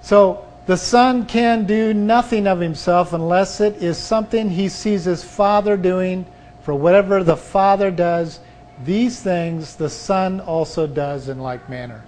So 0.00 0.46
the 0.66 0.76
Son 0.76 1.26
can 1.26 1.64
do 1.64 1.94
nothing 1.94 2.46
of 2.46 2.60
himself 2.60 3.12
unless 3.12 3.60
it 3.60 3.82
is 3.82 3.96
something 3.96 4.50
he 4.50 4.68
sees 4.68 5.04
his 5.04 5.24
Father 5.24 5.76
doing. 5.76 6.26
For 6.62 6.74
whatever 6.74 7.24
the 7.24 7.36
Father 7.36 7.90
does, 7.90 8.40
these 8.84 9.20
things 9.20 9.76
the 9.76 9.88
Son 9.88 10.40
also 10.40 10.86
does 10.86 11.28
in 11.28 11.38
like 11.38 11.68
manner. 11.68 12.04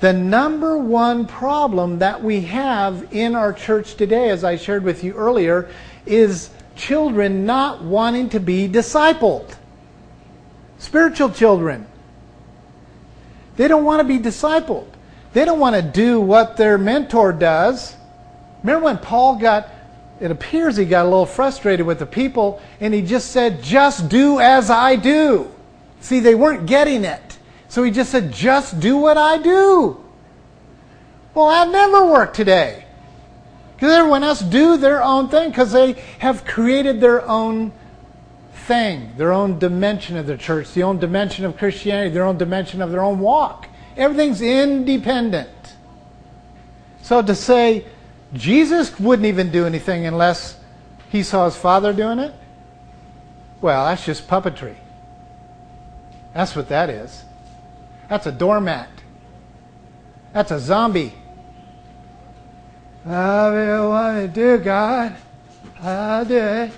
The 0.00 0.12
number 0.12 0.76
one 0.76 1.26
problem 1.26 2.00
that 2.00 2.22
we 2.22 2.42
have 2.42 3.14
in 3.14 3.34
our 3.34 3.52
church 3.52 3.94
today, 3.94 4.28
as 4.28 4.44
I 4.44 4.56
shared 4.56 4.82
with 4.82 5.02
you 5.02 5.14
earlier, 5.14 5.70
is 6.04 6.50
children 6.74 7.46
not 7.46 7.82
wanting 7.82 8.28
to 8.30 8.40
be 8.40 8.68
discipled. 8.68 9.56
Spiritual 10.78 11.30
children. 11.30 11.86
They 13.56 13.68
don't 13.68 13.84
want 13.84 14.00
to 14.00 14.04
be 14.04 14.18
discipled. 14.18 14.88
They 15.36 15.44
don't 15.44 15.60
want 15.60 15.76
to 15.76 15.82
do 15.82 16.18
what 16.18 16.56
their 16.56 16.78
mentor 16.78 17.30
does. 17.30 17.94
Remember 18.62 18.86
when 18.86 18.96
Paul 18.96 19.36
got, 19.36 19.68
it 20.18 20.30
appears 20.30 20.78
he 20.78 20.86
got 20.86 21.04
a 21.04 21.10
little 21.10 21.26
frustrated 21.26 21.84
with 21.84 21.98
the 21.98 22.06
people 22.06 22.62
and 22.80 22.94
he 22.94 23.02
just 23.02 23.32
said, 23.32 23.62
just 23.62 24.08
do 24.08 24.40
as 24.40 24.70
I 24.70 24.96
do. 24.96 25.52
See, 26.00 26.20
they 26.20 26.34
weren't 26.34 26.64
getting 26.64 27.04
it. 27.04 27.36
So 27.68 27.82
he 27.82 27.90
just 27.90 28.10
said, 28.12 28.32
just 28.32 28.80
do 28.80 28.96
what 28.96 29.18
I 29.18 29.36
do. 29.36 30.02
Well, 31.34 31.48
I've 31.48 31.70
never 31.70 32.06
worked 32.06 32.34
today. 32.34 32.86
Because 33.74 33.92
everyone 33.92 34.24
else 34.24 34.40
do 34.40 34.78
their 34.78 35.02
own 35.02 35.28
thing 35.28 35.50
because 35.50 35.70
they 35.70 36.02
have 36.18 36.46
created 36.46 36.98
their 36.98 37.28
own 37.28 37.72
thing, 38.66 39.12
their 39.18 39.34
own 39.34 39.58
dimension 39.58 40.16
of 40.16 40.26
the 40.26 40.38
church, 40.38 40.72
the 40.72 40.82
own 40.82 40.98
dimension 40.98 41.44
of 41.44 41.58
Christianity, 41.58 42.08
their 42.08 42.24
own 42.24 42.38
dimension 42.38 42.80
of 42.80 42.90
their 42.90 43.02
own 43.02 43.18
walk. 43.18 43.68
Everything's 43.96 44.42
independent. 44.42 45.48
So 47.02 47.22
to 47.22 47.34
say 47.34 47.84
Jesus 48.34 48.98
wouldn't 48.98 49.26
even 49.26 49.50
do 49.50 49.64
anything 49.64 50.06
unless 50.06 50.58
he 51.10 51.22
saw 51.22 51.44
his 51.44 51.56
father 51.56 51.92
doing 51.92 52.18
it, 52.18 52.34
well, 53.60 53.86
that's 53.86 54.04
just 54.04 54.28
puppetry. 54.28 54.74
That's 56.34 56.54
what 56.54 56.68
that 56.68 56.90
is. 56.90 57.24
That's 58.08 58.26
a 58.26 58.32
doormat. 58.32 58.90
That's 60.32 60.50
a 60.50 60.60
zombie. 60.60 61.14
I 63.06 63.50
will 63.50 63.88
want 63.90 64.32
do, 64.34 64.58
God. 64.58 65.16
I'll 65.80 66.24
do 66.24 66.36
it. 66.36 66.72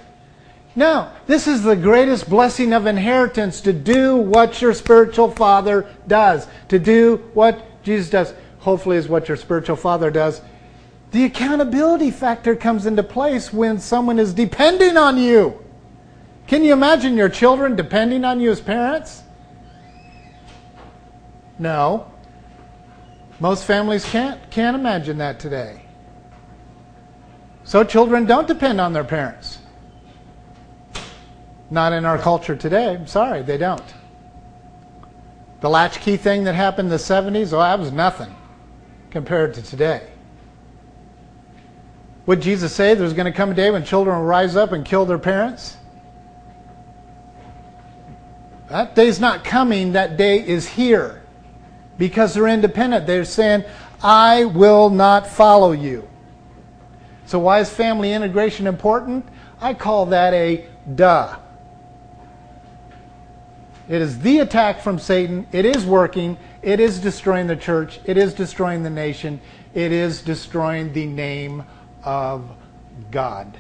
No, 0.79 1.11
this 1.27 1.49
is 1.49 1.65
the 1.65 1.75
greatest 1.75 2.31
blessing 2.31 2.73
of 2.73 2.87
inheritance 2.87 3.61
to 3.63 3.73
do 3.73 4.15
what 4.15 4.63
your 4.63 4.73
spiritual 4.73 5.29
father 5.29 5.93
does, 6.07 6.47
to 6.69 6.79
do 6.79 7.17
what 7.35 7.83
Jesus 7.83 8.09
does. 8.11 8.33
Hopefully, 8.61 8.97
is 8.97 9.09
what 9.09 9.27
your 9.27 9.37
spiritual 9.37 9.75
father 9.75 10.09
does. 10.09 10.41
The 11.11 11.25
accountability 11.25 12.13
factor 12.13 12.55
comes 12.55 12.87
into 12.87 13.03
place 13.03 13.53
when 13.53 13.81
someone 13.81 14.21
is 14.21 14.33
depending 14.33 14.97
on 14.97 15.19
you. 15.19 15.65
Can 16.47 16.63
you 16.63 16.75
imagine 16.75 17.17
your 17.17 17.29
children 17.29 17.75
depending 17.75 18.25
on 18.25 18.39
you 18.39 18.53
as 18.53 18.61
parents? 18.61 19.25
No. 21.59 22.09
Most 23.41 23.65
families 23.65 24.05
can't, 24.05 24.49
can't 24.53 24.77
imagine 24.77 25.19
that 25.19 25.41
today. 25.41 25.83
So 27.65 27.83
children 27.83 28.27
don't 28.27 28.47
depend 28.47 28.81
on 28.81 28.93
their 28.93 29.03
parents. 29.03 29.59
Not 31.71 31.93
in 31.93 32.05
our 32.05 32.19
culture 32.19 32.57
today. 32.57 32.95
I'm 32.95 33.07
sorry, 33.07 33.43
they 33.43 33.59
don't. 33.59 33.83
The 35.61 35.69
latchkey 35.69 36.17
thing 36.17 36.45
that 36.45 36.55
happened 36.55 36.87
in 36.87 36.91
the 36.91 36.97
70s, 36.97 37.53
oh, 37.53 37.59
that 37.59 37.79
was 37.79 37.93
nothing 37.93 38.35
compared 39.11 39.55
to 39.55 39.63
today. 39.63 40.09
Would 42.27 42.43
Jesus 42.43 42.75
say 42.75 42.95
there's 42.95 43.15
going 43.15 43.27
to 43.27 43.33
come 43.33 43.51
a 43.51 43.55
day 43.55 43.71
when 43.71 43.85
children 43.85 44.19
will 44.19 44.25
rise 44.25 44.55
up 44.55 44.73
and 44.73 44.85
kill 44.85 45.07
their 45.07 45.19
parents? 45.19 45.77
That 48.69 48.95
day's 48.95 49.19
not 49.19 49.45
coming, 49.45 49.93
that 49.93 50.17
day 50.17 50.47
is 50.47 50.69
here. 50.69 51.23
Because 51.97 52.35
they're 52.35 52.47
independent. 52.47 53.07
They're 53.07 53.25
saying, 53.25 53.65
I 54.03 54.45
will 54.45 54.91
not 54.91 55.27
follow 55.27 55.73
you. 55.73 56.09
So, 57.27 57.39
why 57.39 57.61
is 57.61 57.69
family 57.71 58.13
integration 58.13 58.67
important? 58.67 59.27
I 59.61 59.75
call 59.75 60.07
that 60.07 60.33
a 60.35 60.69
duh. 60.95 61.37
It 63.89 64.03
is 64.03 64.19
the 64.19 64.41
attack 64.41 64.81
from 64.81 64.99
Satan. 64.99 65.47
It 65.51 65.65
is 65.65 65.87
working. 65.87 66.37
It 66.63 66.79
is 66.79 66.99
destroying 66.99 67.47
the 67.47 67.57
church. 67.57 68.01
It 68.05 68.19
is 68.19 68.35
destroying 68.35 68.83
the 68.83 68.91
nation. 68.91 69.41
It 69.75 69.93
is 69.93 70.21
destroying 70.21 70.93
the 70.93 71.07
name 71.07 71.65
of 72.05 72.51
God, 73.11 73.57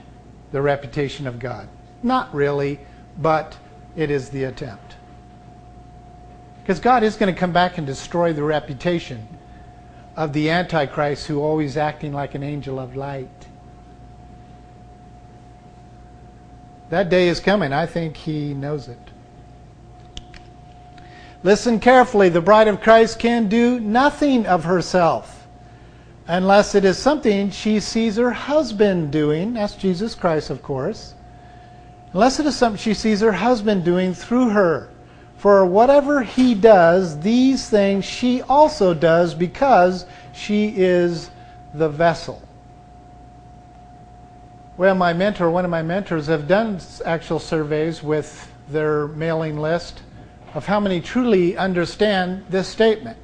the 0.52 0.61
reputation 0.61 1.26
of 1.26 1.38
God. 1.38 1.68
Not 2.02 2.35
really, 2.35 2.78
but 3.16 3.56
it 3.97 4.11
is 4.11 4.28
the 4.28 4.44
attempt. 4.44 4.97
Because 6.62 6.80
God 6.80 7.02
is 7.02 7.16
going 7.16 7.32
to 7.32 7.38
come 7.38 7.52
back 7.52 7.78
and 7.78 7.87
destroy 7.87 8.35
the 8.35 8.42
reputation 8.42 9.26
of 10.14 10.35
the 10.35 10.50
Antichrist 10.50 11.26
who 11.26 11.40
always 11.40 11.78
acting 11.78 12.12
like 12.12 12.35
an 12.35 12.42
angel 12.42 12.78
of 12.78 12.94
light. 12.94 13.47
That 16.90 17.08
day 17.08 17.28
is 17.28 17.40
coming. 17.40 17.73
I 17.73 17.87
think 17.87 18.16
he 18.16 18.52
knows 18.52 18.88
it. 18.88 18.99
Listen 21.42 21.78
carefully. 21.78 22.28
The 22.28 22.40
bride 22.40 22.68
of 22.68 22.80
Christ 22.80 23.18
can 23.18 23.49
do 23.49 23.78
nothing 23.78 24.47
of 24.47 24.64
herself 24.64 25.38
unless 26.26 26.75
it 26.75 26.85
is 26.85 26.99
something 26.99 27.50
she 27.50 27.80
sees 27.80 28.16
her 28.16 28.30
husband 28.30 29.11
doing. 29.11 29.54
That's 29.54 29.75
Jesus 29.75 30.14
Christ, 30.14 30.50
of 30.50 30.62
course. 30.62 31.14
Unless 32.12 32.40
it 32.40 32.47
is 32.47 32.57
something 32.57 32.78
she 32.78 32.95
sees 32.95 33.21
her 33.21 33.33
husband 33.33 33.85
doing 33.85 34.14
through 34.14 34.50
her. 34.50 34.90
For 35.37 35.64
whatever 35.64 36.23
he 36.23 36.54
does, 36.54 37.21
these 37.21 37.68
things 37.68 38.04
she 38.04 38.42
also 38.42 38.92
does 38.92 39.35
because 39.35 40.04
she 40.33 40.75
is 40.76 41.30
the 41.75 41.88
vessel. 41.88 42.42
Well, 44.76 44.95
my 44.95 45.12
mentor, 45.12 45.50
one 45.50 45.64
of 45.64 45.71
my 45.71 45.83
mentors, 45.83 46.26
have 46.26 46.49
done 46.49 46.80
actual 47.04 47.38
surveys 47.38 48.02
with 48.02 48.52
their 48.68 49.09
mailing 49.09 49.59
list 49.59 50.02
of 50.55 50.67
how 50.67 50.81
many 50.81 51.00
truly 51.00 51.57
understand 51.57 52.45
this 52.49 52.69
statement. 52.69 53.17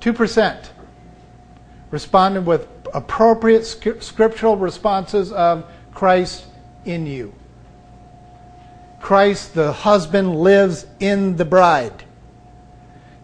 2% 0.00 0.68
responded 1.90 2.46
with 2.46 2.68
appropriate 2.94 3.64
scriptural 3.64 4.56
responses 4.56 5.32
of 5.32 5.70
Christ 5.92 6.46
in 6.84 7.06
you. 7.06 7.34
Christ, 9.00 9.54
the 9.54 9.72
husband, 9.72 10.40
lives 10.40 10.86
in 11.00 11.36
the 11.36 11.44
bride. 11.44 12.04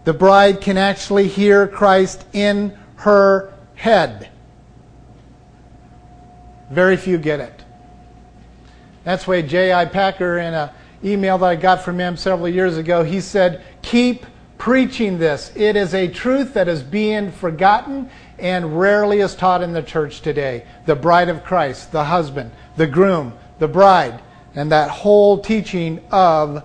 The 0.04 0.12
bride 0.12 0.60
can 0.60 0.78
actually 0.78 1.28
hear 1.28 1.66
Christ 1.66 2.24
in 2.32 2.76
her 2.96 3.52
head. 3.74 4.30
Very 6.70 6.96
few 6.96 7.18
get 7.18 7.40
it. 7.40 7.64
That's 9.04 9.26
why 9.26 9.42
J.I. 9.42 9.84
Packer, 9.86 10.38
in 10.38 10.54
an 10.54 10.70
email 11.06 11.38
that 11.38 11.46
I 11.46 11.56
got 11.56 11.82
from 11.82 12.00
him 12.00 12.16
several 12.16 12.48
years 12.48 12.76
ago, 12.76 13.02
he 13.02 13.20
said, 13.20 13.62
Keep 13.82 14.26
preaching 14.58 15.18
this. 15.18 15.52
It 15.54 15.76
is 15.76 15.94
a 15.94 16.08
truth 16.08 16.54
that 16.54 16.68
is 16.68 16.82
being 16.82 17.30
forgotten 17.30 18.10
and 18.38 18.78
rarely 18.78 19.20
is 19.20 19.34
taught 19.34 19.62
in 19.62 19.72
the 19.72 19.82
church 19.82 20.20
today. 20.20 20.64
The 20.86 20.96
bride 20.96 21.28
of 21.28 21.44
Christ, 21.44 21.92
the 21.92 22.04
husband, 22.04 22.50
the 22.76 22.86
groom, 22.86 23.32
the 23.58 23.68
bride 23.68 24.20
and 24.56 24.72
that 24.72 24.90
whole 24.90 25.38
teaching 25.38 26.00
of 26.10 26.64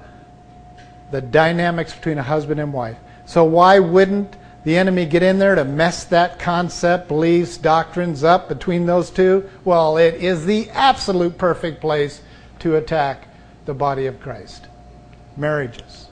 the 1.12 1.22
dynamics 1.22 1.94
between 1.94 2.18
a 2.18 2.24
husband 2.24 2.60
and 2.60 2.74
wife. 2.74 2.98
So, 3.26 3.44
why 3.44 3.80
wouldn't 3.80 4.38
the 4.64 4.78
enemy 4.78 5.06
get 5.06 5.22
in 5.22 5.38
there 5.38 5.56
to 5.56 5.66
mess 5.66 6.06
that 6.06 6.40
concept, 6.40 7.10
beliefs, 7.10 7.58
doctrines 7.58 8.24
up 8.24 8.48
between 8.48 8.86
those 8.86 9.10
two? 9.10 9.48
Well, 9.66 9.98
it 9.98 10.16
is 10.16 10.46
the 10.46 10.70
absolute 10.72 11.38
perfect 11.38 11.82
place 11.82 12.22
to 12.60 12.78
attack 12.78 13.28
the 13.66 13.74
body 13.74 14.06
of 14.06 14.20
Christ. 14.20 14.68
Marriages. 15.38 16.08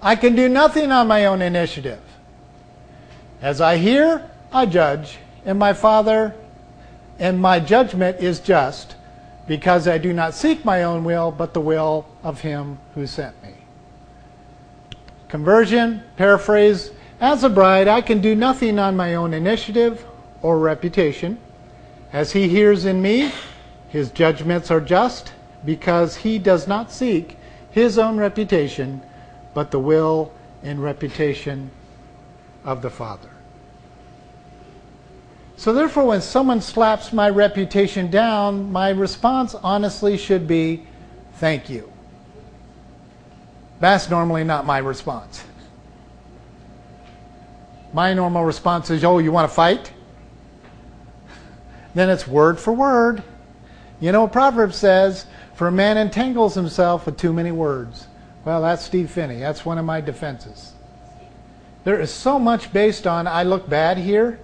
I 0.00 0.16
can 0.16 0.34
do 0.34 0.48
nothing 0.48 0.92
on 0.92 1.08
my 1.08 1.26
own 1.26 1.42
initiative. 1.42 2.00
As 3.42 3.60
I 3.60 3.76
hear, 3.76 4.30
I 4.52 4.66
judge, 4.66 5.18
and 5.44 5.58
my 5.58 5.72
Father, 5.72 6.34
and 7.18 7.40
my 7.40 7.60
judgment 7.60 8.20
is 8.20 8.40
just 8.40 8.96
because 9.46 9.86
I 9.86 9.98
do 9.98 10.12
not 10.12 10.34
seek 10.34 10.64
my 10.64 10.82
own 10.82 11.04
will, 11.04 11.30
but 11.30 11.54
the 11.54 11.60
will 11.60 12.06
of 12.22 12.40
him 12.40 12.78
who 12.94 13.06
sent 13.06 13.40
me. 13.42 13.54
Conversion, 15.28 16.02
paraphrase, 16.16 16.90
as 17.20 17.44
a 17.44 17.48
bride, 17.48 17.88
I 17.88 18.00
can 18.00 18.20
do 18.20 18.34
nothing 18.34 18.78
on 18.78 18.96
my 18.96 19.14
own 19.14 19.32
initiative 19.32 20.04
or 20.42 20.58
reputation. 20.58 21.38
As 22.12 22.32
he 22.32 22.48
hears 22.48 22.84
in 22.84 23.00
me, 23.00 23.32
his 23.88 24.10
judgments 24.10 24.70
are 24.70 24.80
just, 24.80 25.32
because 25.66 26.16
he 26.16 26.38
does 26.38 26.66
not 26.66 26.90
seek 26.90 27.36
his 27.70 27.98
own 27.98 28.16
reputation, 28.16 29.02
but 29.52 29.70
the 29.70 29.78
will 29.78 30.32
and 30.62 30.82
reputation 30.82 31.70
of 32.64 32.80
the 32.80 32.88
Father. 32.88 33.28
So, 35.58 35.72
therefore, 35.72 36.06
when 36.06 36.20
someone 36.20 36.60
slaps 36.60 37.12
my 37.12 37.28
reputation 37.30 38.10
down, 38.10 38.70
my 38.70 38.90
response 38.90 39.54
honestly 39.54 40.16
should 40.16 40.46
be, 40.46 40.86
Thank 41.34 41.68
you. 41.68 41.92
That's 43.80 44.08
normally 44.08 44.44
not 44.44 44.64
my 44.64 44.78
response. 44.78 45.44
My 47.92 48.14
normal 48.14 48.44
response 48.44 48.90
is, 48.90 49.04
Oh, 49.04 49.18
you 49.18 49.32
want 49.32 49.48
to 49.48 49.54
fight? 49.54 49.92
Then 51.94 52.10
it's 52.10 52.26
word 52.26 52.58
for 52.58 52.72
word. 52.72 53.22
You 54.00 54.12
know, 54.12 54.28
Proverbs 54.28 54.76
says, 54.76 55.26
For 55.56 55.68
a 55.68 55.72
man 55.72 55.96
entangles 55.96 56.54
himself 56.54 57.06
with 57.06 57.16
too 57.16 57.32
many 57.32 57.50
words. 57.50 58.06
Well, 58.44 58.60
that's 58.60 58.84
Steve 58.84 59.10
Phinney. 59.10 59.38
That's 59.38 59.64
one 59.64 59.78
of 59.78 59.86
my 59.86 60.02
defenses. 60.02 60.74
There 61.84 61.98
is 61.98 62.12
so 62.12 62.38
much 62.38 62.72
based 62.74 63.06
on, 63.06 63.26
I 63.26 63.42
look 63.42 63.66
bad 63.66 63.96
here 63.96 64.38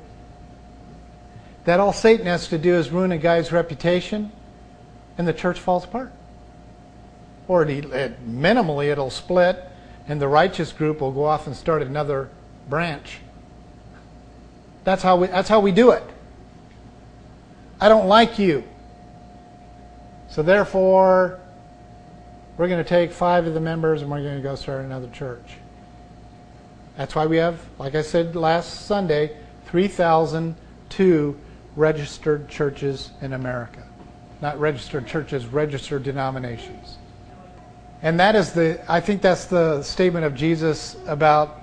that 1.64 1.80
all 1.80 1.92
Satan 1.92 2.24
has 2.26 2.48
to 2.48 2.56
do 2.56 2.74
is 2.76 2.90
ruin 2.90 3.12
a 3.12 3.18
guy's 3.18 3.52
reputation, 3.52 4.32
and 5.18 5.28
the 5.28 5.34
church 5.34 5.60
falls 5.60 5.84
apart. 5.84 6.12
Or 7.46 7.62
it, 7.62 7.84
it, 7.84 8.26
minimally, 8.26 8.86
it'll 8.86 9.10
split, 9.10 9.62
and 10.08 10.20
the 10.20 10.28
righteous 10.28 10.72
group 10.72 11.02
will 11.02 11.12
go 11.12 11.24
off 11.24 11.46
and 11.46 11.54
start 11.54 11.82
another 11.82 12.30
branch. 12.70 13.18
That's 14.84 15.02
how 15.02 15.16
we, 15.16 15.26
that's 15.26 15.48
how 15.50 15.60
we 15.60 15.72
do 15.72 15.90
it. 15.90 16.04
I 17.80 17.90
don't 17.90 18.08
like 18.08 18.38
you. 18.38 18.64
So 20.32 20.42
therefore, 20.42 21.38
we're 22.56 22.68
going 22.68 22.82
to 22.82 22.88
take 22.88 23.12
five 23.12 23.46
of 23.46 23.52
the 23.52 23.60
members 23.60 24.00
and 24.00 24.10
we're 24.10 24.22
going 24.22 24.38
to 24.38 24.42
go 24.42 24.54
start 24.54 24.82
another 24.82 25.10
church. 25.10 25.58
That's 26.96 27.14
why 27.14 27.26
we 27.26 27.36
have, 27.36 27.60
like 27.78 27.94
I 27.94 28.00
said 28.00 28.34
last 28.34 28.86
Sunday, 28.86 29.36
3,002 29.66 31.38
registered 31.76 32.48
churches 32.48 33.10
in 33.20 33.34
America. 33.34 33.86
Not 34.40 34.58
registered 34.58 35.06
churches, 35.06 35.44
registered 35.44 36.02
denominations. 36.02 36.96
And 38.00 38.18
that 38.18 38.34
is 38.34 38.54
the, 38.54 38.82
I 38.90 39.00
think 39.00 39.20
that's 39.20 39.44
the 39.44 39.82
statement 39.82 40.24
of 40.24 40.34
Jesus 40.34 40.96
about 41.06 41.60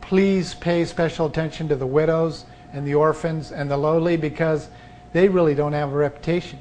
please 0.00 0.54
pay 0.54 0.86
special 0.86 1.26
attention 1.26 1.68
to 1.68 1.76
the 1.76 1.86
widows 1.86 2.46
and 2.72 2.86
the 2.86 2.94
orphans 2.94 3.52
and 3.52 3.70
the 3.70 3.76
lowly 3.76 4.16
because 4.16 4.70
they 5.12 5.28
really 5.28 5.54
don't 5.54 5.74
have 5.74 5.92
a 5.92 5.96
reputation. 5.96 6.58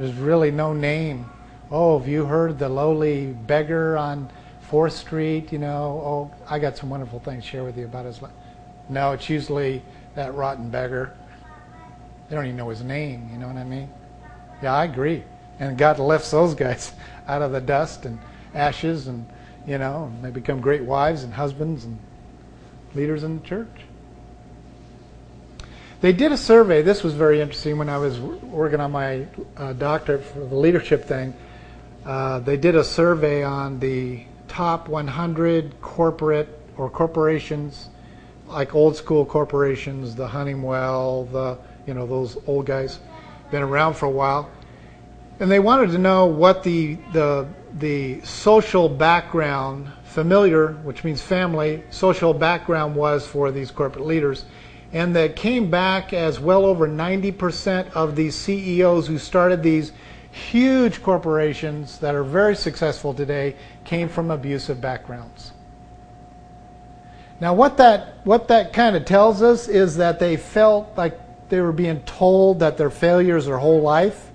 There's 0.00 0.14
really 0.14 0.50
no 0.50 0.72
name. 0.72 1.30
Oh, 1.70 1.98
have 1.98 2.08
you 2.08 2.24
heard 2.24 2.58
the 2.58 2.68
lowly 2.68 3.26
beggar 3.26 3.96
on 3.96 4.30
4th 4.68 4.92
Street? 4.92 5.52
You 5.52 5.58
know, 5.58 6.02
oh, 6.04 6.30
I 6.48 6.58
got 6.58 6.76
some 6.76 6.90
wonderful 6.90 7.20
things 7.20 7.44
to 7.44 7.50
share 7.50 7.64
with 7.64 7.76
you 7.76 7.84
about 7.84 8.06
his 8.06 8.20
life. 8.20 8.32
No, 8.88 9.12
it's 9.12 9.28
usually 9.28 9.82
that 10.14 10.34
rotten 10.34 10.70
beggar 10.70 11.14
they 12.30 12.36
don't 12.36 12.46
even 12.46 12.56
know 12.56 12.68
his 12.68 12.82
name, 12.82 13.28
you 13.32 13.38
know 13.38 13.48
what 13.48 13.56
I 13.56 13.64
mean? 13.64 13.90
Yeah, 14.62 14.72
I 14.72 14.84
agree. 14.84 15.24
And 15.58 15.76
God 15.76 15.98
lifts 15.98 16.30
those 16.30 16.54
guys 16.54 16.92
out 17.28 17.42
of 17.42 17.50
the 17.50 17.60
dust 17.60 18.06
and 18.06 18.20
ashes 18.54 19.08
and, 19.08 19.26
you 19.66 19.78
know, 19.78 20.04
and 20.04 20.24
they 20.24 20.30
become 20.30 20.60
great 20.60 20.84
wives 20.84 21.24
and 21.24 21.34
husbands 21.34 21.84
and 21.84 21.98
leaders 22.94 23.24
in 23.24 23.40
the 23.40 23.46
church. 23.46 23.82
They 26.00 26.12
did 26.12 26.32
a 26.32 26.36
survey. 26.36 26.82
This 26.82 27.02
was 27.02 27.14
very 27.14 27.40
interesting 27.40 27.76
when 27.76 27.88
I 27.88 27.98
was 27.98 28.18
working 28.18 28.80
on 28.80 28.92
my 28.92 29.26
uh, 29.56 29.74
doctorate 29.74 30.24
for 30.24 30.40
the 30.40 30.54
leadership 30.54 31.04
thing. 31.04 31.34
Uh, 32.06 32.38
they 32.40 32.56
did 32.56 32.74
a 32.74 32.84
survey 32.84 33.42
on 33.42 33.78
the 33.80 34.24
top 34.48 34.88
100 34.88 35.80
corporate 35.82 36.48
or 36.78 36.88
corporations, 36.88 37.90
like 38.48 38.74
old 38.74 38.96
school 38.96 39.26
corporations, 39.26 40.14
the 40.14 40.26
Honeywell, 40.26 41.24
the 41.26 41.58
you 41.86 41.94
know, 41.94 42.06
those 42.06 42.36
old 42.46 42.66
guys, 42.66 43.00
been 43.50 43.62
around 43.62 43.94
for 43.94 44.06
a 44.06 44.10
while. 44.10 44.50
And 45.38 45.50
they 45.50 45.58
wanted 45.58 45.90
to 45.90 45.98
know 45.98 46.26
what 46.26 46.62
the, 46.62 46.96
the, 47.12 47.48
the 47.78 48.20
social 48.22 48.88
background, 48.88 49.90
familiar, 50.04 50.72
which 50.84 51.02
means 51.04 51.20
family, 51.20 51.82
social 51.90 52.32
background 52.32 52.94
was 52.94 53.26
for 53.26 53.50
these 53.50 53.70
corporate 53.70 54.06
leaders. 54.06 54.44
And 54.92 55.14
that 55.14 55.36
came 55.36 55.70
back 55.70 56.12
as 56.12 56.40
well 56.40 56.64
over 56.64 56.88
90% 56.88 57.92
of 57.92 58.16
these 58.16 58.34
CEOs 58.34 59.06
who 59.06 59.18
started 59.18 59.62
these 59.62 59.92
huge 60.32 61.02
corporations 61.02 61.98
that 61.98 62.14
are 62.14 62.24
very 62.24 62.56
successful 62.56 63.14
today 63.14 63.56
came 63.84 64.08
from 64.08 64.30
abusive 64.30 64.80
backgrounds. 64.80 65.52
Now, 67.40 67.54
what 67.54 67.78
that, 67.78 68.18
what 68.24 68.48
that 68.48 68.72
kind 68.72 68.96
of 68.96 69.04
tells 69.04 69.42
us 69.42 69.66
is 69.66 69.96
that 69.96 70.18
they 70.18 70.36
felt 70.36 70.96
like 70.96 71.18
they 71.48 71.60
were 71.60 71.72
being 71.72 72.00
told 72.02 72.60
that 72.60 72.76
their 72.76 72.90
failures 72.90 73.46
their 73.46 73.58
whole 73.58 73.80
life, 73.80 74.30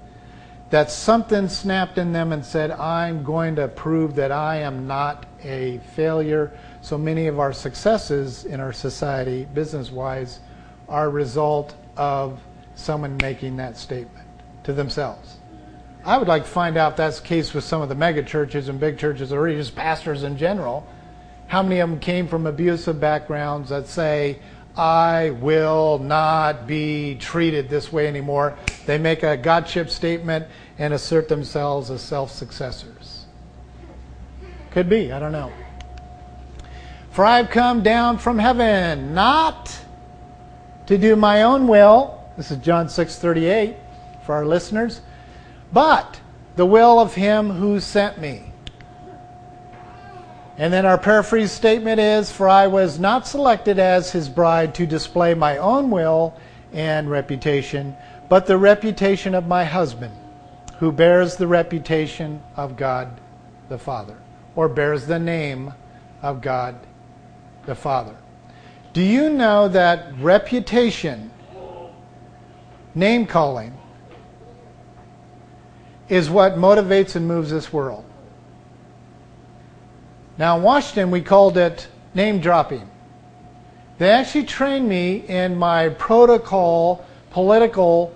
that 0.72 0.90
something 0.90 1.48
snapped 1.48 1.98
in 1.98 2.12
them 2.12 2.34
and 2.34 2.44
said, 2.44 2.72
I'm 2.72 3.24
going 3.24 3.56
to 3.58 3.68
prove 3.68 4.16
that 4.16 4.32
I 4.32 4.58
am 4.58 4.88
not 4.88 5.26
a 5.44 5.78
failure. 5.96 6.52
So 6.86 7.00
many 7.00 7.26
of 7.26 7.40
our 7.40 7.52
successes 7.52 8.46
in 8.46 8.60
our 8.60 8.72
society, 8.72 9.48
business 9.56 9.90
wise, 9.90 10.40
are 10.88 11.08
a 11.08 11.10
result 11.10 11.74
of 11.98 12.40
someone 12.76 13.18
making 13.24 13.58
that 13.58 13.76
statement 13.76 14.28
to 14.66 14.72
themselves. 14.72 15.38
I 16.06 16.20
would 16.20 16.28
like 16.28 16.44
to 16.44 16.48
find 16.48 16.78
out 16.78 16.92
if 16.92 16.98
that's 16.98 17.20
the 17.22 17.26
case 17.26 17.56
with 17.56 17.64
some 17.64 17.82
of 17.82 17.90
the 17.90 17.96
mega 17.96 18.22
churches 18.22 18.70
and 18.70 18.80
big 18.80 19.00
churches 19.00 19.34
or 19.34 19.50
just 19.50 19.76
pastors 19.76 20.22
in 20.22 20.38
general. 20.38 20.86
How 21.48 21.64
many 21.64 21.80
of 21.80 21.90
them 21.90 22.00
came 22.00 22.28
from 22.28 22.46
abusive 22.46 23.00
backgrounds 23.00 23.70
that 23.70 23.88
say, 23.88 24.38
I 24.78 25.32
will 25.32 25.98
not 25.98 26.68
be 26.68 27.16
treated 27.16 27.68
this 27.68 27.92
way 27.92 28.08
anymore? 28.08 28.60
They 28.86 29.00
make 29.00 29.24
a 29.24 29.38
Godship 29.38 29.90
statement 29.90 30.46
and 30.78 30.94
assert 30.94 31.30
themselves 31.30 31.90
as 31.90 32.04
self 32.04 32.30
successors. 32.30 33.26
Could 34.70 34.88
be, 34.88 35.12
I 35.12 35.18
don't 35.18 35.32
know. 35.32 35.52
For 37.16 37.24
I've 37.24 37.50
come 37.50 37.82
down 37.82 38.18
from 38.18 38.40
heaven, 38.40 39.14
not 39.14 39.74
to 40.88 40.98
do 40.98 41.16
my 41.16 41.44
own 41.44 41.66
will. 41.66 42.22
This 42.36 42.52
is 42.52 42.58
John 42.58 42.88
6:38 42.88 43.78
for 44.24 44.36
our 44.36 44.46
listeners, 44.46 45.00
but 45.72 46.20
the 46.58 46.66
will 46.66 47.00
of 47.00 47.16
him 47.16 47.52
who 47.52 47.80
sent 47.80 48.20
me. 48.20 48.52
And 50.58 50.74
then 50.74 50.86
our 50.86 50.98
paraphrase 50.98 51.54
statement 51.54 52.02
is 52.02 52.34
For 52.34 52.50
I 52.50 52.68
was 52.68 53.00
not 53.00 53.26
selected 53.26 53.80
as 53.80 54.12
his 54.12 54.28
bride 54.28 54.76
to 54.76 54.86
display 54.86 55.34
my 55.34 55.56
own 55.56 55.90
will 55.90 56.34
and 56.74 57.10
reputation, 57.10 57.96
but 58.28 58.46
the 58.46 58.58
reputation 58.58 59.34
of 59.34 59.48
my 59.48 59.64
husband, 59.64 60.12
who 60.80 60.92
bears 60.92 61.38
the 61.38 61.48
reputation 61.48 62.42
of 62.58 62.76
God 62.76 63.08
the 63.70 63.78
Father, 63.78 64.18
or 64.54 64.68
bears 64.68 65.08
the 65.08 65.18
name 65.18 65.72
of 66.22 66.42
God 66.42 66.76
the 67.66 67.76
Father. 67.76 68.16
Do 68.94 69.02
you 69.02 69.30
know 69.30 69.68
that 69.70 70.18
reputation, 70.20 71.32
name 72.94 73.26
calling, 73.26 73.78
is 76.08 76.30
what 76.30 76.56
motivates 76.56 77.16
and 77.16 77.28
moves 77.28 77.52
this 77.52 77.74
world? 77.74 78.06
Now, 80.38 80.58
in 80.58 80.64
Washington, 80.64 81.12
we 81.12 81.22
called 81.22 81.58
it 81.58 81.88
name 82.14 82.40
dropping. 82.40 82.90
They 83.98 84.10
actually 84.10 84.46
trained 84.46 84.88
me 84.88 85.26
in 85.28 85.58
my 85.58 85.90
protocol, 85.90 87.06
political 87.32 88.14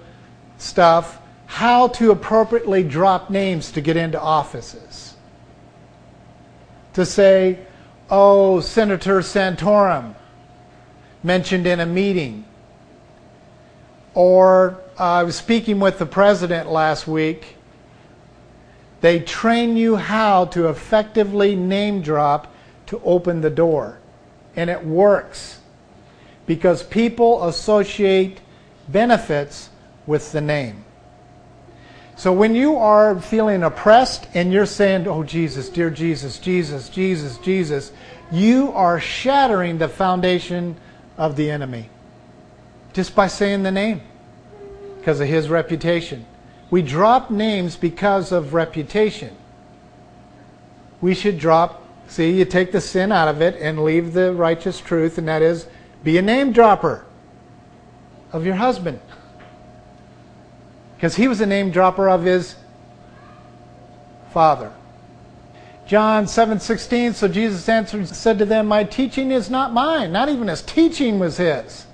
stuff, 0.58 1.22
how 1.46 1.88
to 1.88 2.12
appropriately 2.12 2.84
drop 2.84 3.30
names 3.30 3.72
to 3.72 3.82
get 3.82 3.98
into 3.98 4.20
offices. 4.20 5.16
To 6.94 7.06
say, 7.06 7.60
oh, 8.10 8.60
Senator 8.60 9.20
Santorum 9.20 10.16
mentioned 11.24 11.68
in 11.68 11.80
a 11.80 11.86
meeting. 11.86 12.46
Or 14.14 14.82
uh, 15.00 15.04
I 15.04 15.24
was 15.24 15.36
speaking 15.36 15.80
with 15.80 16.00
the 16.00 16.06
president 16.06 16.70
last 16.70 17.08
week 17.08 17.56
they 19.02 19.20
train 19.20 19.78
you 19.78 19.96
how 19.96 20.46
to 20.46 20.68
effectively 20.68 21.56
name 21.56 22.02
drop 22.02 22.54
to 22.88 23.02
open 23.04 23.42
the 23.42 23.50
door. 23.50 24.00
And 24.56 24.70
it 24.70 24.86
works 24.86 25.60
because 26.46 26.84
people 26.84 27.48
associate 27.48 28.42
benefits 28.88 29.70
with 30.06 30.32
the 30.32 30.42
name. 30.42 30.84
So 32.20 32.34
when 32.34 32.54
you 32.54 32.76
are 32.76 33.18
feeling 33.22 33.64
oppressed 33.64 34.28
and 34.34 34.52
you're 34.52 34.66
saying, 34.66 35.08
Oh, 35.08 35.24
Jesus, 35.24 35.70
dear 35.70 35.90
Jesus, 35.90 36.38
Jesus, 36.38 36.90
Jesus, 36.90 37.38
Jesus, 37.38 37.94
you 38.30 38.74
are 38.74 39.00
shattering 39.00 39.78
the 39.78 39.88
foundation 39.88 40.76
of 41.18 41.38
the 41.38 41.50
enemy 41.50 41.90
just 42.92 43.16
by 43.16 43.28
saying 43.28 43.64
the 43.64 43.72
name 43.72 44.02
because 44.98 45.22
of 45.22 45.30
his 45.30 45.48
reputation. 45.48 46.26
We 46.70 46.82
drop 46.82 47.32
names 47.32 47.78
because 47.78 48.34
of 48.34 48.54
reputation. 48.54 49.34
We 51.00 51.16
should 51.16 51.40
drop, 51.40 51.82
see, 52.10 52.38
you 52.38 52.44
take 52.44 52.74
the 52.74 52.82
sin 52.82 53.14
out 53.14 53.30
of 53.30 53.42
it 53.42 53.56
and 53.62 53.86
leave 53.86 54.12
the 54.12 54.34
righteous 54.34 54.82
truth, 54.82 55.18
and 55.18 55.30
that 55.30 55.42
is 55.42 55.68
be 56.04 56.18
a 56.18 56.22
name 56.22 56.52
dropper 56.52 57.06
of 58.34 58.46
your 58.46 58.56
husband. 58.56 59.00
Because 61.00 61.16
he 61.16 61.30
was 61.30 61.40
a 61.40 61.46
name 61.46 61.72
dropper 61.72 62.10
of 62.10 62.24
his 62.24 62.56
father. 64.34 64.74
John 65.88 66.26
7:16 66.26 67.14
so 67.14 67.30
Jesus 67.30 67.70
answered 67.70 68.00
and 68.00 68.10
said 68.10 68.38
to 68.40 68.46
them 68.46 68.68
my 68.68 68.84
teaching 68.84 69.32
is 69.32 69.50
not 69.50 69.74
mine 69.74 70.12
not 70.12 70.28
even 70.28 70.50
his 70.50 70.62
teaching 70.62 71.18
was 71.18 71.38
his 71.38 71.88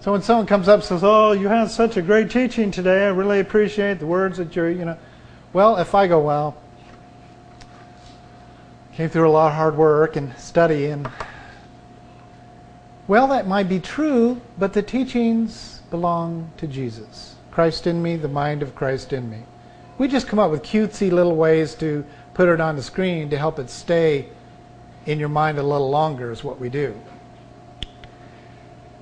so 0.00 0.12
when 0.12 0.22
someone 0.22 0.46
comes 0.46 0.68
up 0.68 0.80
and 0.80 0.84
says, 0.84 1.02
"Oh, 1.02 1.32
you 1.32 1.48
had 1.48 1.70
such 1.70 1.96
a 1.96 2.02
great 2.02 2.30
teaching 2.30 2.70
today. 2.70 3.06
I 3.06 3.08
really 3.08 3.40
appreciate 3.40 4.00
the 4.00 4.06
words 4.06 4.36
that 4.36 4.54
you're, 4.54 4.68
you 4.68 4.84
know." 4.84 4.98
Well, 5.54 5.76
if 5.78 5.94
I 5.94 6.06
go, 6.08 6.20
"Well, 6.20 6.56
came 8.94 9.08
through 9.08 9.28
a 9.28 9.32
lot 9.32 9.48
of 9.48 9.54
hard 9.54 9.78
work 9.78 10.16
and 10.16 10.36
study 10.36 10.86
and 10.86 11.08
well, 13.06 13.26
that 13.28 13.46
might 13.46 13.68
be 13.68 13.80
true, 13.80 14.40
but 14.58 14.72
the 14.72 14.82
teachings 14.82 15.82
belong 15.90 16.50
to 16.56 16.66
Jesus. 16.66 17.33
Christ 17.54 17.86
in 17.86 18.02
me, 18.02 18.16
the 18.16 18.28
mind 18.28 18.62
of 18.62 18.74
Christ 18.74 19.12
in 19.12 19.30
me. 19.30 19.44
We 19.96 20.08
just 20.08 20.26
come 20.26 20.40
up 20.40 20.50
with 20.50 20.64
cutesy 20.64 21.12
little 21.12 21.36
ways 21.36 21.76
to 21.76 22.04
put 22.34 22.48
it 22.48 22.60
on 22.60 22.74
the 22.74 22.82
screen 22.82 23.30
to 23.30 23.38
help 23.38 23.60
it 23.60 23.70
stay 23.70 24.28
in 25.06 25.20
your 25.20 25.28
mind 25.28 25.58
a 25.58 25.62
little 25.62 25.88
longer 25.88 26.32
is 26.32 26.42
what 26.42 26.58
we 26.58 26.68
do. 26.68 27.00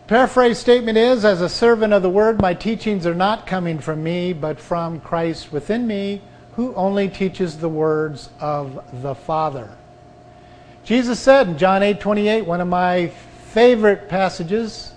Paraphrase 0.07 0.59
statement 0.59 0.99
is 0.99 1.25
As 1.25 1.41
a 1.41 1.49
servant 1.49 1.95
of 1.95 2.03
the 2.03 2.11
word, 2.11 2.43
my 2.43 2.53
teachings 2.53 3.07
are 3.07 3.15
not 3.15 3.47
coming 3.47 3.79
from 3.79 4.03
me, 4.03 4.35
but 4.35 4.61
from 4.61 5.01
Christ 5.01 5.51
within 5.51 5.87
me, 5.87 6.21
who 6.55 6.75
only 6.75 7.09
teaches 7.09 7.57
the 7.57 7.71
words 7.71 8.29
of 8.39 8.85
the 9.01 9.15
Father. 9.15 9.75
Jesus 10.85 11.19
said 11.19 11.49
in 11.49 11.57
John 11.57 11.83
8 11.83 12.01
28, 12.01 12.45
one 12.45 12.61
of 12.61 12.69
my 12.69 13.09
favorite 13.53 14.11
passages, 14.11 14.92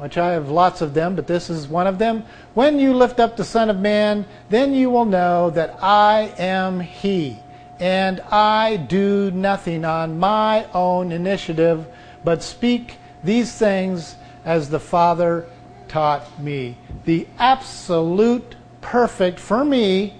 which 0.00 0.16
I 0.16 0.32
have 0.32 0.50
lots 0.50 0.80
of 0.80 0.94
them, 0.94 1.14
but 1.14 1.26
this 1.26 1.50
is 1.50 1.68
one 1.68 1.86
of 1.86 1.98
them. 1.98 2.24
When 2.54 2.78
you 2.78 2.94
lift 2.94 3.20
up 3.20 3.36
the 3.36 3.44
Son 3.44 3.68
of 3.68 3.78
Man, 3.78 4.24
then 4.48 4.72
you 4.72 4.88
will 4.88 5.04
know 5.04 5.50
that 5.50 5.78
I 5.82 6.32
am 6.38 6.80
He, 6.80 7.38
and 7.78 8.20
I 8.30 8.78
do 8.78 9.30
nothing 9.30 9.84
on 9.84 10.18
my 10.18 10.66
own 10.72 11.12
initiative, 11.12 11.86
but 12.24 12.42
speak 12.42 12.96
these 13.22 13.52
things 13.52 14.16
as 14.46 14.70
the 14.70 14.80
Father 14.80 15.46
taught 15.88 16.40
me. 16.40 16.78
The 17.04 17.26
absolute 17.38 18.56
perfect, 18.80 19.38
for 19.38 19.64
me, 19.64 20.14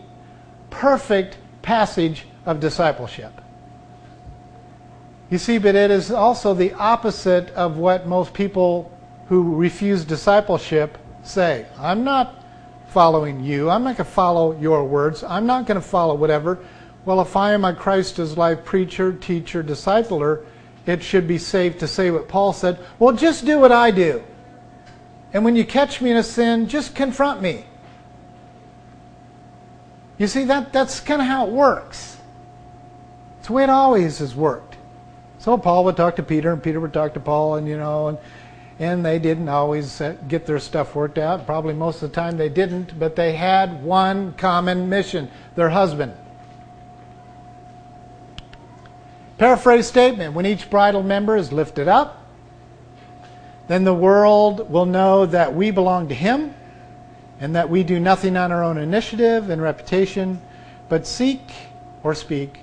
perfect 0.68 1.38
passage 1.62 2.26
of 2.44 2.60
discipleship. 2.60 3.40
You 5.30 5.38
see, 5.38 5.58
but 5.58 5.74
it 5.74 5.90
is 5.90 6.10
also 6.10 6.52
the 6.52 6.72
opposite 6.74 7.50
of 7.50 7.78
what 7.78 8.06
most 8.06 8.34
people 8.34 8.92
who 9.30 9.54
refuse 9.54 10.04
discipleship 10.04 10.98
say. 11.22 11.64
I'm 11.78 12.02
not 12.02 12.44
following 12.88 13.44
you. 13.44 13.70
I'm 13.70 13.84
not 13.84 13.96
going 13.96 14.04
to 14.04 14.12
follow 14.12 14.58
your 14.58 14.84
words. 14.84 15.22
I'm 15.22 15.46
not 15.46 15.66
going 15.66 15.80
to 15.80 15.86
follow 15.86 16.16
whatever. 16.16 16.58
Well, 17.04 17.20
if 17.20 17.36
I 17.36 17.52
am 17.52 17.64
a 17.64 17.72
Christ 17.72 18.18
as 18.18 18.36
life 18.36 18.64
preacher, 18.64 19.12
teacher, 19.12 19.62
discipler, 19.62 20.44
it 20.84 21.00
should 21.00 21.28
be 21.28 21.38
safe 21.38 21.78
to 21.78 21.86
say 21.86 22.10
what 22.10 22.26
Paul 22.26 22.52
said 22.52 22.80
well, 22.98 23.14
just 23.14 23.46
do 23.46 23.60
what 23.60 23.70
I 23.70 23.92
do. 23.92 24.24
And 25.32 25.44
when 25.44 25.54
you 25.54 25.64
catch 25.64 26.00
me 26.00 26.10
in 26.10 26.16
a 26.16 26.24
sin, 26.24 26.66
just 26.66 26.96
confront 26.96 27.40
me. 27.40 27.64
You 30.18 30.26
see, 30.26 30.42
that, 30.46 30.72
that's 30.72 30.98
kind 30.98 31.22
of 31.22 31.28
how 31.28 31.46
it 31.46 31.52
works. 31.52 32.16
It's 33.38 33.46
the 33.46 33.52
way 33.52 33.62
it 33.62 33.70
always 33.70 34.18
has 34.18 34.34
worked. 34.34 34.76
So 35.38 35.56
Paul 35.56 35.84
would 35.84 35.96
talk 35.96 36.16
to 36.16 36.24
Peter, 36.24 36.52
and 36.52 36.60
Peter 36.60 36.80
would 36.80 36.92
talk 36.92 37.14
to 37.14 37.20
Paul, 37.20 37.54
and 37.54 37.68
you 37.68 37.76
know, 37.76 38.08
and, 38.08 38.18
and 38.80 39.04
they 39.04 39.18
didn't 39.18 39.48
always 39.48 40.00
uh, 40.00 40.16
get 40.26 40.46
their 40.46 40.58
stuff 40.58 40.94
worked 40.94 41.18
out. 41.18 41.44
Probably 41.44 41.74
most 41.74 42.02
of 42.02 42.10
the 42.10 42.14
time 42.16 42.38
they 42.38 42.48
didn't, 42.48 42.98
but 42.98 43.14
they 43.14 43.34
had 43.34 43.84
one 43.84 44.32
common 44.32 44.88
mission 44.88 45.30
their 45.54 45.68
husband. 45.68 46.14
Paraphrase 49.38 49.86
statement 49.86 50.34
When 50.34 50.46
each 50.46 50.68
bridal 50.70 51.02
member 51.02 51.36
is 51.36 51.52
lifted 51.52 51.86
up, 51.86 52.26
then 53.68 53.84
the 53.84 53.94
world 53.94 54.68
will 54.70 54.86
know 54.86 55.26
that 55.26 55.54
we 55.54 55.70
belong 55.70 56.08
to 56.08 56.14
Him 56.14 56.54
and 57.38 57.54
that 57.54 57.70
we 57.70 57.84
do 57.84 58.00
nothing 58.00 58.36
on 58.36 58.50
our 58.50 58.64
own 58.64 58.78
initiative 58.78 59.50
and 59.50 59.62
reputation, 59.62 60.40
but 60.88 61.06
seek 61.06 61.42
or 62.02 62.14
speak 62.14 62.60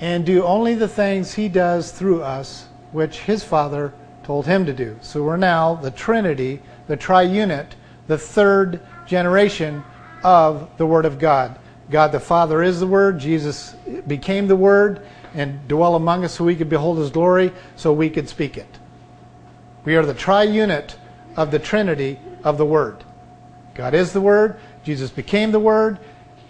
and 0.00 0.26
do 0.26 0.44
only 0.44 0.74
the 0.74 0.88
things 0.88 1.34
he 1.34 1.48
does 1.48 1.90
through 1.90 2.22
us, 2.22 2.66
which 2.92 3.20
his 3.20 3.42
Father 3.42 3.92
told 4.26 4.44
him 4.44 4.66
to 4.66 4.72
do. 4.72 4.98
So 5.02 5.22
we're 5.22 5.36
now 5.36 5.76
the 5.76 5.92
Trinity, 5.92 6.60
the 6.88 6.96
triunit, 6.96 7.68
the 8.08 8.18
third 8.18 8.80
generation 9.06 9.84
of 10.24 10.68
the 10.78 10.86
Word 10.86 11.04
of 11.04 11.20
God. 11.20 11.56
God 11.92 12.10
the 12.10 12.18
Father 12.18 12.60
is 12.60 12.80
the 12.80 12.88
Word, 12.88 13.20
Jesus 13.20 13.76
became 14.08 14.48
the 14.48 14.56
Word 14.56 15.06
and 15.34 15.68
dwell 15.68 15.94
among 15.94 16.24
us 16.24 16.34
so 16.34 16.44
we 16.44 16.56
could 16.56 16.68
behold 16.68 16.98
his 16.98 17.10
glory, 17.10 17.52
so 17.76 17.92
we 17.92 18.10
could 18.10 18.28
speak 18.28 18.56
it. 18.56 18.66
We 19.84 19.94
are 19.94 20.04
the 20.04 20.12
triunit 20.12 20.96
of 21.36 21.52
the 21.52 21.60
Trinity 21.60 22.18
of 22.42 22.58
the 22.58 22.66
Word. 22.66 23.04
God 23.76 23.94
is 23.94 24.12
the 24.12 24.20
Word, 24.20 24.56
Jesus 24.82 25.08
became 25.08 25.52
the 25.52 25.60
Word, 25.60 26.00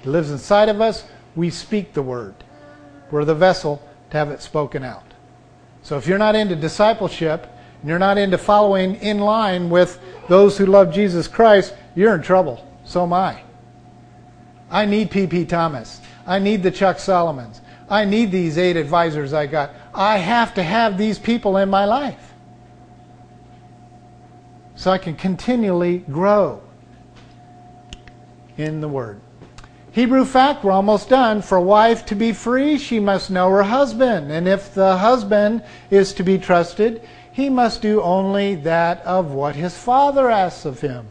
He 0.01 0.09
lives 0.09 0.31
inside 0.31 0.71
of 0.71 0.81
us, 0.81 1.05
we 1.35 1.51
speak 1.51 1.93
the 1.93 2.01
Word. 2.01 2.37
We're 3.11 3.27
the 3.27 3.35
vessel 3.35 3.83
to 4.13 4.17
have 4.17 4.31
it 4.31 4.41
spoken 4.41 4.83
out. 4.83 5.05
So 5.83 5.99
if 5.99 6.07
you're 6.07 6.17
not 6.17 6.35
into 6.35 6.57
discipleship, 6.57 7.53
and 7.81 7.89
you're 7.89 7.99
not 7.99 8.19
into 8.19 8.39
following 8.39 8.97
in 8.97 9.19
line 9.19 9.71
with 9.71 10.01
those 10.29 10.59
who 10.59 10.67
love 10.67 10.93
Jesus 10.93 11.29
Christ, 11.29 11.75
you're 11.95 12.15
in 12.15 12.23
trouble. 12.23 12.67
So 12.85 13.03
am 13.03 13.13
I. 13.13 13.43
I 14.71 14.85
need 14.85 15.11
P.P. 15.11 15.45
Thomas. 15.47 16.01
I 16.27 16.39
need 16.39 16.63
the 16.63 16.71
Chuck 16.71 16.99
Solomons. 16.99 17.61
I 17.89 18.05
need 18.05 18.33
these 18.33 18.59
eight 18.59 18.77
advisors 18.77 19.33
I 19.33 19.47
got. 19.47 19.73
I 19.95 20.19
have 20.19 20.55
to 20.55 20.63
have 20.63 20.99
these 20.99 21.19
people 21.19 21.57
in 21.57 21.71
my 21.71 21.85
life 21.85 22.35
so 24.75 24.91
I 24.91 24.99
can 24.99 25.15
continually 25.15 25.99
grow 25.99 26.63
in 28.57 28.81
the 28.81 28.89
Word. 28.89 29.21
Hebrew 29.93 30.27
fact, 30.27 30.63
we're 30.63 30.73
almost 30.73 31.09
done. 31.09 31.41
For 31.41 31.57
a 31.57 31.63
wife 31.63 32.05
to 32.07 32.15
be 32.15 32.33
free, 32.33 32.77
she 32.77 33.01
must 33.01 33.31
know 33.31 33.49
her 33.51 33.63
husband. 33.63 34.31
And 34.31 34.47
if 34.47 34.75
the 34.75 34.99
husband 34.99 35.63
is 35.91 36.13
to 36.15 36.23
be 36.23 36.37
trusted, 36.37 37.01
he 37.37 37.51
must 37.51 37.83
do 37.83 38.01
only 38.01 38.55
that 38.55 38.99
of 39.03 39.33
what 39.33 39.55
his 39.55 39.77
father 39.77 40.31
asks 40.31 40.65
of 40.65 40.81
him. 40.81 41.07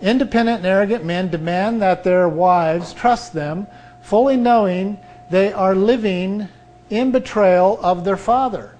Independent 0.00 0.60
and 0.60 0.66
arrogant 0.66 1.04
men 1.04 1.28
demand 1.28 1.82
that 1.82 2.02
their 2.02 2.26
wives 2.30 2.94
trust 2.94 3.34
them, 3.34 3.66
fully 4.00 4.38
knowing 4.38 4.98
they 5.28 5.52
are 5.52 5.74
living 5.74 6.48
in 6.88 7.12
betrayal 7.12 7.78
of 7.82 8.06
their 8.06 8.16
father. 8.16 8.74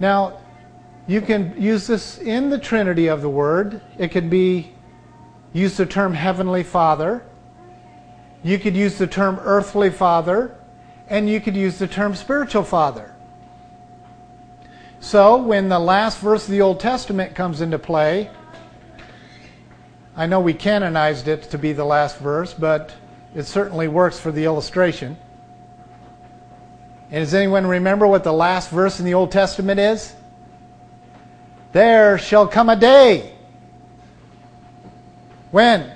Now, 0.00 0.40
you 1.06 1.20
can 1.20 1.54
use 1.56 1.86
this 1.86 2.18
in 2.18 2.50
the 2.50 2.58
Trinity 2.58 3.06
of 3.06 3.22
the 3.22 3.30
Word. 3.30 3.80
It 3.98 4.08
could 4.08 4.28
be 4.28 4.74
use 5.52 5.76
the 5.76 5.86
term 5.86 6.12
Heavenly 6.12 6.64
Father. 6.64 7.24
You 8.42 8.58
could 8.58 8.74
use 8.74 8.98
the 8.98 9.06
term 9.06 9.38
Earthly 9.40 9.90
Father. 9.90 10.56
And 11.08 11.30
you 11.30 11.40
could 11.40 11.54
use 11.54 11.78
the 11.78 11.86
term 11.86 12.16
Spiritual 12.16 12.64
Father. 12.64 13.12
So, 15.00 15.36
when 15.36 15.68
the 15.68 15.78
last 15.78 16.18
verse 16.18 16.44
of 16.44 16.50
the 16.50 16.62
Old 16.62 16.80
Testament 16.80 17.34
comes 17.34 17.60
into 17.60 17.78
play, 17.78 18.30
I 20.16 20.26
know 20.26 20.40
we 20.40 20.54
canonized 20.54 21.28
it 21.28 21.42
to 21.50 21.58
be 21.58 21.72
the 21.72 21.84
last 21.84 22.18
verse, 22.18 22.54
but 22.54 22.94
it 23.34 23.44
certainly 23.44 23.86
works 23.86 24.18
for 24.18 24.32
the 24.32 24.44
illustration. 24.44 25.18
And 27.10 27.22
does 27.22 27.34
anyone 27.34 27.66
remember 27.66 28.06
what 28.06 28.24
the 28.24 28.32
last 28.32 28.70
verse 28.70 28.98
in 28.98 29.04
the 29.04 29.14
Old 29.14 29.30
Testament 29.30 29.78
is? 29.78 30.14
There 31.72 32.16
shall 32.16 32.48
come 32.48 32.70
a 32.70 32.76
day. 32.76 33.34
When? 35.50 35.92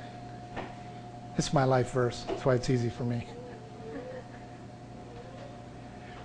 It's 1.39 1.53
my 1.55 1.65
life 1.65 1.91
verse. 1.91 2.23
That's 2.29 2.45
why 2.45 2.55
it's 2.55 2.69
easy 2.69 2.91
for 2.91 3.05
me. 3.05 3.27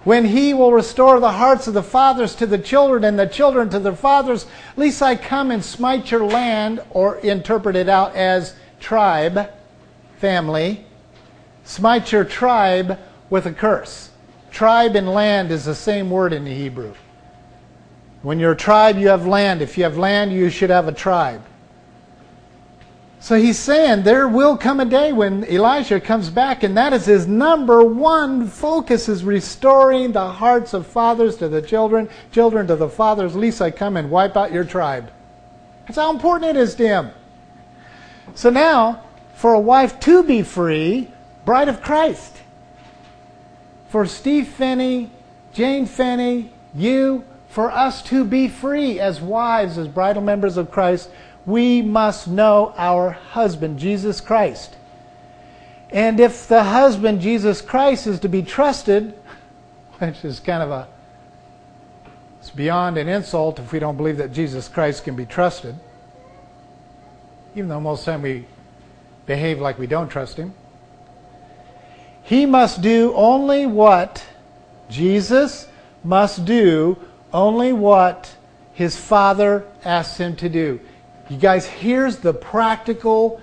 When 0.05 0.25
he 0.25 0.53
will 0.53 0.71
restore 0.71 1.19
the 1.19 1.31
hearts 1.31 1.67
of 1.67 1.73
the 1.73 1.81
fathers 1.83 2.35
to 2.35 2.45
the 2.45 2.59
children 2.59 3.03
and 3.03 3.17
the 3.17 3.25
children 3.25 3.69
to 3.71 3.79
their 3.79 3.95
fathers, 3.95 4.45
lest 4.77 5.01
I 5.01 5.15
come 5.15 5.49
and 5.49 5.65
smite 5.65 6.11
your 6.11 6.23
land, 6.23 6.79
or 6.91 7.17
interpret 7.17 7.75
it 7.75 7.89
out 7.89 8.15
as 8.15 8.55
tribe, 8.79 9.51
family, 10.19 10.85
smite 11.63 12.11
your 12.11 12.23
tribe 12.23 12.99
with 13.31 13.47
a 13.47 13.51
curse. 13.51 14.11
Tribe 14.51 14.95
and 14.95 15.09
land 15.09 15.49
is 15.51 15.65
the 15.65 15.73
same 15.73 16.11
word 16.11 16.33
in 16.33 16.45
the 16.45 16.53
Hebrew. 16.53 16.93
When 18.21 18.39
you're 18.39 18.51
a 18.51 18.55
tribe, 18.55 18.99
you 18.99 19.07
have 19.07 19.25
land. 19.25 19.63
If 19.63 19.75
you 19.75 19.85
have 19.85 19.97
land, 19.97 20.31
you 20.31 20.51
should 20.51 20.69
have 20.69 20.87
a 20.87 20.91
tribe. 20.91 21.41
So 23.19 23.39
he's 23.39 23.58
saying 23.58 24.04
there 24.04 24.28
will 24.28 24.56
come 24.56 24.80
a 24.80 24.86
day 24.86 25.12
when 25.12 25.45
Elijah 25.45 25.99
comes 25.99 26.30
back, 26.30 26.63
and 26.63 26.78
that 26.78 26.93
is 26.93 27.06
his 27.06 27.28
number 27.28 27.84
one 27.84 28.47
focus 28.47 29.10
is 29.10 29.23
restoring 29.23 30.12
the 30.12 30.30
hearts 30.30 30.73
of 30.73 30.86
fathers 30.86 31.36
to 31.38 31.49
the 31.49 31.62
children, 31.62 32.10
children 32.32 32.67
to 32.67 32.75
the 32.75 32.89
fathers, 32.89 33.36
lest 33.36 33.62
I 33.62 33.71
come 33.71 33.97
and 33.97 34.12
wipe 34.12 34.38
out 34.38 34.51
your 34.51 34.63
tribe. 34.63 35.12
That's 35.88 35.97
how 35.97 36.12
important 36.12 36.56
it 36.56 36.60
is 36.60 36.75
to 36.75 36.88
him. 36.88 37.12
So 38.36 38.49
now, 38.49 39.01
for 39.36 39.54
a 39.54 39.60
wife 39.60 39.99
to 40.01 40.23
be 40.23 40.41
free, 40.41 41.12
bride 41.45 41.69
of 41.69 41.82
Christ. 41.82 42.36
For 43.89 44.06
Steve 44.06 44.47
Phinney, 44.47 45.10
Jane 45.54 45.86
Phinney, 45.86 46.51
you, 46.73 47.23
for 47.47 47.71
us 47.71 48.01
to 48.04 48.25
be 48.25 48.49
free 48.49 48.99
as 48.99 49.21
wives, 49.21 49.78
as 49.78 49.88
bridal 49.88 50.21
members 50.21 50.58
of 50.58 50.69
Christ, 50.69 51.10
we 51.45 51.81
must 51.81 52.27
know 52.27 52.73
our 52.77 53.12
husband, 53.12 53.77
Jesus 53.79 54.21
Christ. 54.21 54.75
And 55.91 56.19
if 56.19 56.47
the 56.47 56.63
husband, 56.63 57.21
Jesus 57.21 57.62
Christ, 57.62 58.08
is 58.08 58.19
to 58.21 58.29
be 58.29 58.41
trusted, 58.41 59.13
which 59.99 60.25
is 60.25 60.39
kind 60.39 60.63
of 60.63 60.71
a, 60.71 60.88
it's 62.39 62.49
beyond 62.49 62.97
an 62.97 63.08
insult 63.08 63.60
if 63.60 63.71
we 63.71 63.79
don't 63.79 63.97
believe 63.97 64.17
that 64.17 64.31
Jesus 64.31 64.67
Christ 64.67 65.03
can 65.03 65.15
be 65.15 65.25
trusted, 65.25 65.75
even 67.55 67.69
though 67.69 67.79
most 67.79 68.01
of 68.01 68.05
the 68.05 68.12
time 68.12 68.21
we 68.23 68.45
behave 69.25 69.60
like 69.60 69.79
we 69.79 69.88
don't 69.88 70.10
trust 70.10 70.38
him. 70.38 70.53
He 72.23 72.45
must 72.45 72.81
do 72.81 73.13
only 73.13 73.67
what 73.67 74.23
Jesus 74.89 75.67
must 76.03 76.45
do, 76.45 76.97
only 77.31 77.73
what 77.73 78.36
his 78.73 78.97
Father 78.97 79.65
asks 79.84 80.17
him 80.17 80.36
to 80.38 80.49
do. 80.49 80.79
You 81.27 81.38
guys, 81.38 81.65
here's 81.65 82.17
the 82.17 82.33
practical 82.35 83.41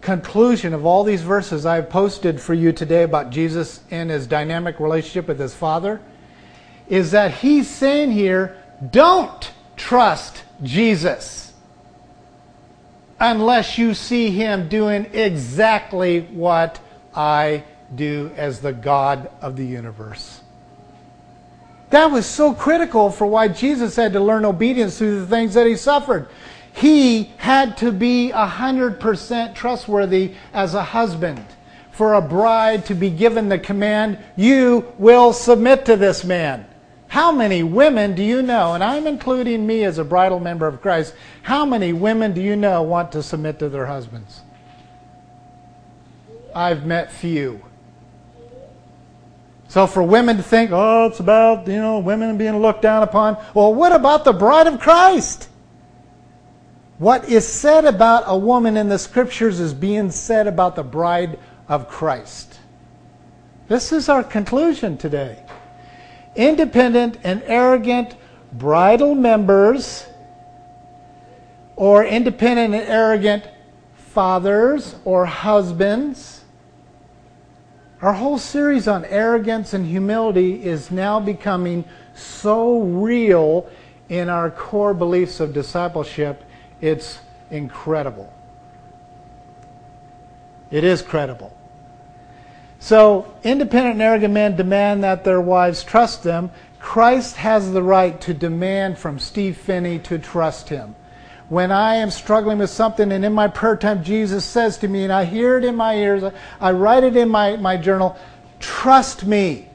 conclusion 0.00 0.72
of 0.72 0.86
all 0.86 1.04
these 1.04 1.20
verses 1.20 1.66
I've 1.66 1.90
posted 1.90 2.40
for 2.40 2.54
you 2.54 2.72
today 2.72 3.02
about 3.02 3.28
Jesus 3.28 3.80
and 3.90 4.08
his 4.08 4.26
dynamic 4.26 4.80
relationship 4.80 5.28
with 5.28 5.38
his 5.38 5.54
Father. 5.54 6.00
Is 6.88 7.10
that 7.10 7.34
he's 7.34 7.68
saying 7.68 8.12
here, 8.12 8.56
don't 8.90 9.52
trust 9.76 10.42
Jesus 10.62 11.52
unless 13.20 13.76
you 13.76 13.92
see 13.92 14.30
him 14.30 14.70
doing 14.70 15.06
exactly 15.12 16.22
what 16.22 16.80
I 17.14 17.64
do 17.94 18.32
as 18.36 18.60
the 18.60 18.72
God 18.72 19.30
of 19.42 19.56
the 19.56 19.66
universe. 19.66 20.40
That 21.90 22.10
was 22.10 22.24
so 22.24 22.54
critical 22.54 23.10
for 23.10 23.26
why 23.26 23.48
Jesus 23.48 23.96
had 23.96 24.14
to 24.14 24.20
learn 24.20 24.46
obedience 24.46 24.96
through 24.96 25.20
the 25.20 25.26
things 25.26 25.52
that 25.54 25.66
he 25.66 25.76
suffered. 25.76 26.28
He 26.72 27.24
had 27.36 27.76
to 27.78 27.92
be 27.92 28.30
100% 28.34 29.54
trustworthy 29.54 30.34
as 30.52 30.74
a 30.74 30.82
husband. 30.82 31.44
For 31.90 32.14
a 32.14 32.22
bride 32.22 32.86
to 32.86 32.94
be 32.94 33.10
given 33.10 33.48
the 33.48 33.58
command, 33.58 34.18
you 34.34 34.92
will 34.98 35.32
submit 35.32 35.84
to 35.86 35.96
this 35.96 36.24
man. 36.24 36.66
How 37.08 37.30
many 37.30 37.62
women 37.62 38.14
do 38.14 38.22
you 38.22 38.40
know, 38.40 38.72
and 38.72 38.82
I'm 38.82 39.06
including 39.06 39.66
me 39.66 39.84
as 39.84 39.98
a 39.98 40.04
bridal 40.04 40.40
member 40.40 40.66
of 40.66 40.80
Christ, 40.80 41.14
how 41.42 41.66
many 41.66 41.92
women 41.92 42.32
do 42.32 42.40
you 42.40 42.56
know 42.56 42.82
want 42.82 43.12
to 43.12 43.22
submit 43.22 43.58
to 43.58 43.68
their 43.68 43.84
husbands? 43.84 44.40
I've 46.54 46.86
met 46.86 47.12
few. 47.12 47.62
So 49.68 49.86
for 49.86 50.02
women 50.02 50.38
to 50.38 50.42
think, 50.42 50.70
oh, 50.72 51.06
it's 51.06 51.20
about, 51.20 51.66
you 51.66 51.76
know, 51.76 51.98
women 51.98 52.38
being 52.38 52.60
looked 52.60 52.82
down 52.82 53.02
upon. 53.02 53.36
Well, 53.54 53.74
what 53.74 53.92
about 53.92 54.24
the 54.24 54.32
bride 54.32 54.66
of 54.66 54.80
Christ? 54.80 55.48
What 57.02 57.28
is 57.28 57.44
said 57.44 57.84
about 57.84 58.22
a 58.28 58.38
woman 58.38 58.76
in 58.76 58.88
the 58.88 58.96
scriptures 58.96 59.58
is 59.58 59.74
being 59.74 60.12
said 60.12 60.46
about 60.46 60.76
the 60.76 60.84
bride 60.84 61.36
of 61.66 61.88
Christ. 61.88 62.60
This 63.66 63.90
is 63.90 64.08
our 64.08 64.22
conclusion 64.22 64.96
today. 64.96 65.42
Independent 66.36 67.18
and 67.24 67.42
arrogant 67.44 68.14
bridal 68.52 69.16
members, 69.16 70.06
or 71.74 72.04
independent 72.04 72.72
and 72.72 72.88
arrogant 72.88 73.48
fathers 73.96 74.94
or 75.04 75.26
husbands, 75.26 76.44
our 78.00 78.12
whole 78.12 78.38
series 78.38 78.86
on 78.86 79.04
arrogance 79.06 79.74
and 79.74 79.84
humility 79.86 80.64
is 80.64 80.92
now 80.92 81.18
becoming 81.18 81.84
so 82.14 82.78
real 82.80 83.68
in 84.08 84.28
our 84.28 84.52
core 84.52 84.94
beliefs 84.94 85.40
of 85.40 85.52
discipleship. 85.52 86.44
It's, 86.82 87.20
incredible. 87.52 88.32
It 90.70 90.82
is 90.82 91.02
credible. 91.02 91.54
So, 92.80 93.32
independent 93.44 93.94
and 93.94 94.02
arrogant 94.02 94.34
men 94.34 94.56
demand 94.56 95.04
that 95.04 95.22
their 95.22 95.40
wives 95.40 95.84
trust 95.84 96.24
them. 96.24 96.50
Christ 96.80 97.36
has 97.36 97.70
the 97.70 97.82
right 97.82 98.20
to 98.22 98.34
demand 98.34 98.98
from 98.98 99.20
Steve 99.20 99.56
Phinney 99.56 100.00
to 100.00 100.18
trust 100.18 100.70
him. 100.70 100.96
When 101.48 101.70
I 101.70 101.96
am 101.96 102.10
struggling 102.10 102.58
with 102.58 102.70
something 102.70 103.12
and 103.12 103.24
in 103.24 103.34
my 103.34 103.46
prayer 103.46 103.76
time 103.76 104.02
Jesus 104.02 104.44
says 104.44 104.78
to 104.78 104.88
me, 104.88 105.04
and 105.04 105.12
I 105.12 105.24
hear 105.24 105.58
it 105.58 105.64
in 105.64 105.76
my 105.76 105.94
ears, 105.94 106.24
I 106.60 106.72
write 106.72 107.04
it 107.04 107.16
in 107.16 107.28
my, 107.28 107.56
my 107.56 107.76
journal, 107.76 108.16
trust 108.58 109.26
me. 109.26 109.68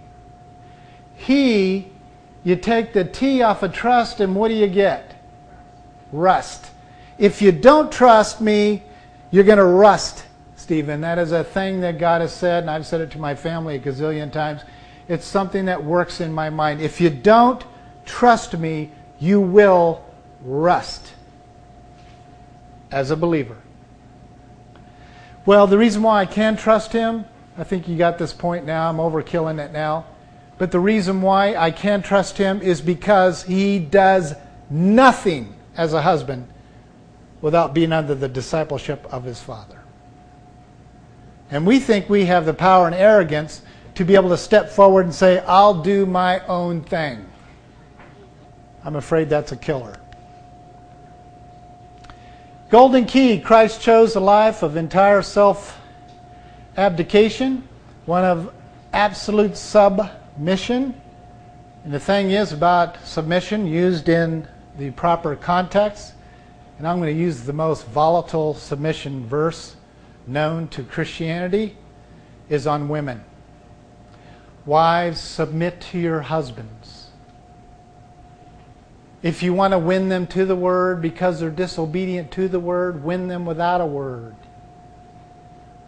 He, 1.16 1.88
you 2.44 2.56
take 2.56 2.94
the 2.94 3.06
T 3.06 3.42
off 3.44 3.62
of 3.64 3.72
trust, 3.72 4.20
and 4.20 4.36
what 4.36 4.48
do 4.48 4.56
you 4.56 4.68
get? 4.68 5.16
Rust. 6.12 6.72
If 7.18 7.42
you 7.42 7.52
don't 7.52 7.92
trust 7.92 8.42
me, 8.42 8.84
you're 9.32 9.44
going 9.44 9.58
to 9.58 9.66
rust 9.66 10.26
Stephen. 10.56 11.02
That 11.02 11.18
is 11.18 11.32
a 11.32 11.44
thing 11.44 11.82
that 11.82 11.98
God 11.98 12.22
has 12.22 12.34
said, 12.34 12.64
and 12.64 12.70
I've 12.70 12.86
said 12.86 13.02
it 13.02 13.12
to 13.12 13.20
my 13.20 13.36
family 13.36 13.76
a 13.76 13.80
gazillion 13.80 14.32
times. 14.32 14.62
It's 15.08 15.26
something 15.26 15.66
that 15.66 15.84
works 15.84 16.22
in 16.22 16.32
my 16.32 16.50
mind. 16.50 16.82
If 16.82 17.02
you 17.02 17.10
don't 17.10 17.64
trust 18.06 18.58
me, 18.58 18.92
you 19.20 19.42
will 19.42 20.06
rust 20.42 21.14
as 22.92 23.10
a 23.10 23.16
believer. 23.16 23.58
Well, 25.46 25.66
the 25.66 25.78
reason 25.78 26.04
why 26.04 26.22
I 26.22 26.26
can 26.26 26.58
trust 26.58 26.92
him, 26.92 27.26
I 27.58 27.64
think 27.64 27.88
you 27.88 27.98
got 27.98 28.18
this 28.18 28.34
point 28.34 28.66
now. 28.66 28.90
I'm 28.90 28.98
overkilling 28.98 29.64
it 29.64 29.72
now. 29.72 30.06
But 30.58 30.72
the 30.72 30.80
reason 30.80 31.22
why 31.22 31.56
I 31.56 31.72
can 31.72 32.02
trust 32.02 32.38
him 32.38 32.62
is 32.62 32.82
because 32.82 33.44
he 33.44 33.80
does 33.80 34.36
nothing 34.70 35.56
as 35.76 35.94
a 35.94 36.02
husband 36.02 36.48
without 37.42 37.74
being 37.74 37.92
under 37.92 38.16
the 38.16 38.28
discipleship 38.28 39.06
of 39.12 39.24
his 39.24 39.42
father. 39.42 39.80
And 41.50 41.66
we 41.66 41.80
think 41.80 42.10
we 42.10 42.26
have 42.26 42.46
the 42.46 42.54
power 42.54 42.88
and 42.88 42.96
arrogance 42.96 43.62
to 43.96 44.04
be 44.04 44.16
able 44.16 44.30
to 44.30 44.38
step 44.38 44.70
forward 44.70 45.06
and 45.06 45.14
say, 45.14 45.40
I'll 45.40 45.82
do 45.82 46.06
my 46.06 46.46
own 46.46 46.82
thing. 46.82 47.26
I'm 48.84 48.96
afraid 48.96 49.30
that's 49.30 49.52
a 49.52 49.58
killer. 49.58 49.96
Golden 52.70 53.06
key 53.06 53.40
Christ 53.40 53.82
chose 53.82 54.16
a 54.16 54.20
life 54.20 54.62
of 54.62 54.76
entire 54.76 55.22
self 55.22 55.80
abdication, 56.76 57.68
one 58.06 58.26
of 58.26 58.54
absolute 58.94 59.56
submission. 59.56 60.94
And 61.86 61.94
the 61.94 62.00
thing 62.00 62.32
is 62.32 62.52
about 62.52 63.04
submission 63.06 63.66
used 63.66 64.10
in 64.10 64.48
the 64.78 64.92
proper 64.92 65.36
context. 65.36 66.14
And 66.78 66.88
I'm 66.88 67.00
going 67.00 67.14
to 67.14 67.20
use 67.20 67.42
the 67.42 67.54
most 67.54 67.88
volatile 67.88 68.54
submission 68.54 69.26
verse 69.28 69.76
known 70.28 70.68
to 70.70 70.84
Christianity 70.84 71.76
is 72.50 72.68
on 72.68 72.90
women. 72.90 73.24
Wives, 74.66 75.20
submit 75.20 75.82
to 75.82 76.00
your 76.00 76.22
husbands. 76.22 77.08
If 79.24 79.42
you 79.42 79.54
want 79.54 79.72
to 79.72 79.80
win 79.80 80.10
them 80.10 80.28
to 80.28 80.46
the 80.46 80.56
word 80.56 81.02
because 81.02 81.40
they're 81.40 81.50
disobedient 81.50 82.32
to 82.34 82.48
the 82.48 82.60
word, 82.60 83.04
win 83.04 83.28
them 83.28 83.46
without 83.46 83.82
a 83.82 83.86
word 83.86 84.36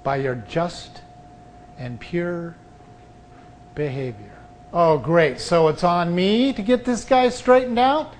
by 0.03 0.15
your 0.17 0.35
just 0.35 1.01
and 1.77 1.99
pure 1.99 2.55
behavior. 3.75 4.37
Oh, 4.73 4.97
great. 4.97 5.39
So 5.39 5.67
it's 5.67 5.83
on 5.83 6.13
me 6.15 6.53
to 6.53 6.61
get 6.61 6.85
this 6.85 7.05
guy 7.05 7.29
straightened 7.29 7.79
out? 7.79 8.13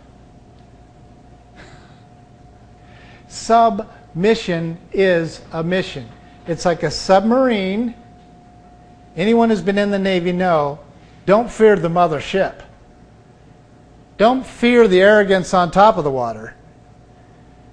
Sub 3.29 3.87
mission 4.15 4.77
is 4.91 5.41
a 5.53 5.63
mission. 5.63 6.09
It's 6.47 6.65
like 6.65 6.83
a 6.83 6.91
submarine. 6.91 7.93
Anyone 9.15 9.49
who's 9.49 9.61
been 9.61 9.77
in 9.77 9.91
the 9.91 9.99
Navy 9.99 10.31
know 10.31 10.79
don't 11.25 11.49
fear 11.49 11.75
the 11.75 11.89
mother 11.89 12.19
ship. 12.19 12.63
Don't 14.17 14.45
fear 14.45 14.87
the 14.87 14.99
arrogance 14.99 15.53
on 15.53 15.71
top 15.71 15.97
of 15.97 16.03
the 16.03 16.11
water. 16.11 16.55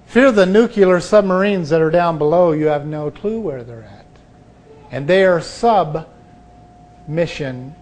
Fear 0.04 0.32
the 0.32 0.46
nuclear 0.46 1.00
submarines 1.00 1.70
that 1.70 1.80
are 1.80 1.90
down 1.90 2.18
below. 2.18 2.52
You 2.52 2.66
have 2.66 2.86
no 2.86 3.10
clue 3.10 3.40
where 3.40 3.64
they're 3.64 3.82
at. 3.82 4.06
And 4.90 5.08
they 5.08 5.24
are 5.24 5.40
sub 5.40 6.06
mission. 7.08 7.74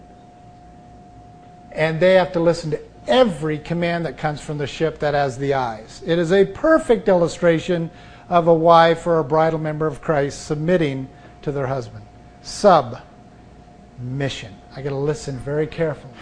And 1.71 1.99
they 1.99 2.13
have 2.13 2.31
to 2.33 2.39
listen 2.39 2.71
to 2.71 2.79
every 3.07 3.59
command 3.59 4.05
that 4.05 4.17
comes 4.17 4.41
from 4.41 4.57
the 4.57 4.67
ship 4.67 4.99
that 4.99 5.13
has 5.13 5.37
the 5.37 5.53
eyes. 5.53 6.01
It 6.05 6.19
is 6.19 6.31
a 6.31 6.45
perfect 6.45 7.07
illustration 7.07 7.91
of 8.29 8.47
a 8.47 8.53
wife 8.53 9.05
or 9.05 9.19
a 9.19 9.23
bridal 9.23 9.59
member 9.59 9.87
of 9.87 10.01
Christ 10.01 10.45
submitting 10.45 11.07
to 11.41 11.51
their 11.51 11.67
husband. 11.67 12.05
Submission. 12.41 12.95
I 14.75 14.81
got 14.81 14.89
to 14.89 14.95
listen 14.95 15.37
very 15.37 15.67
carefully. 15.67 16.13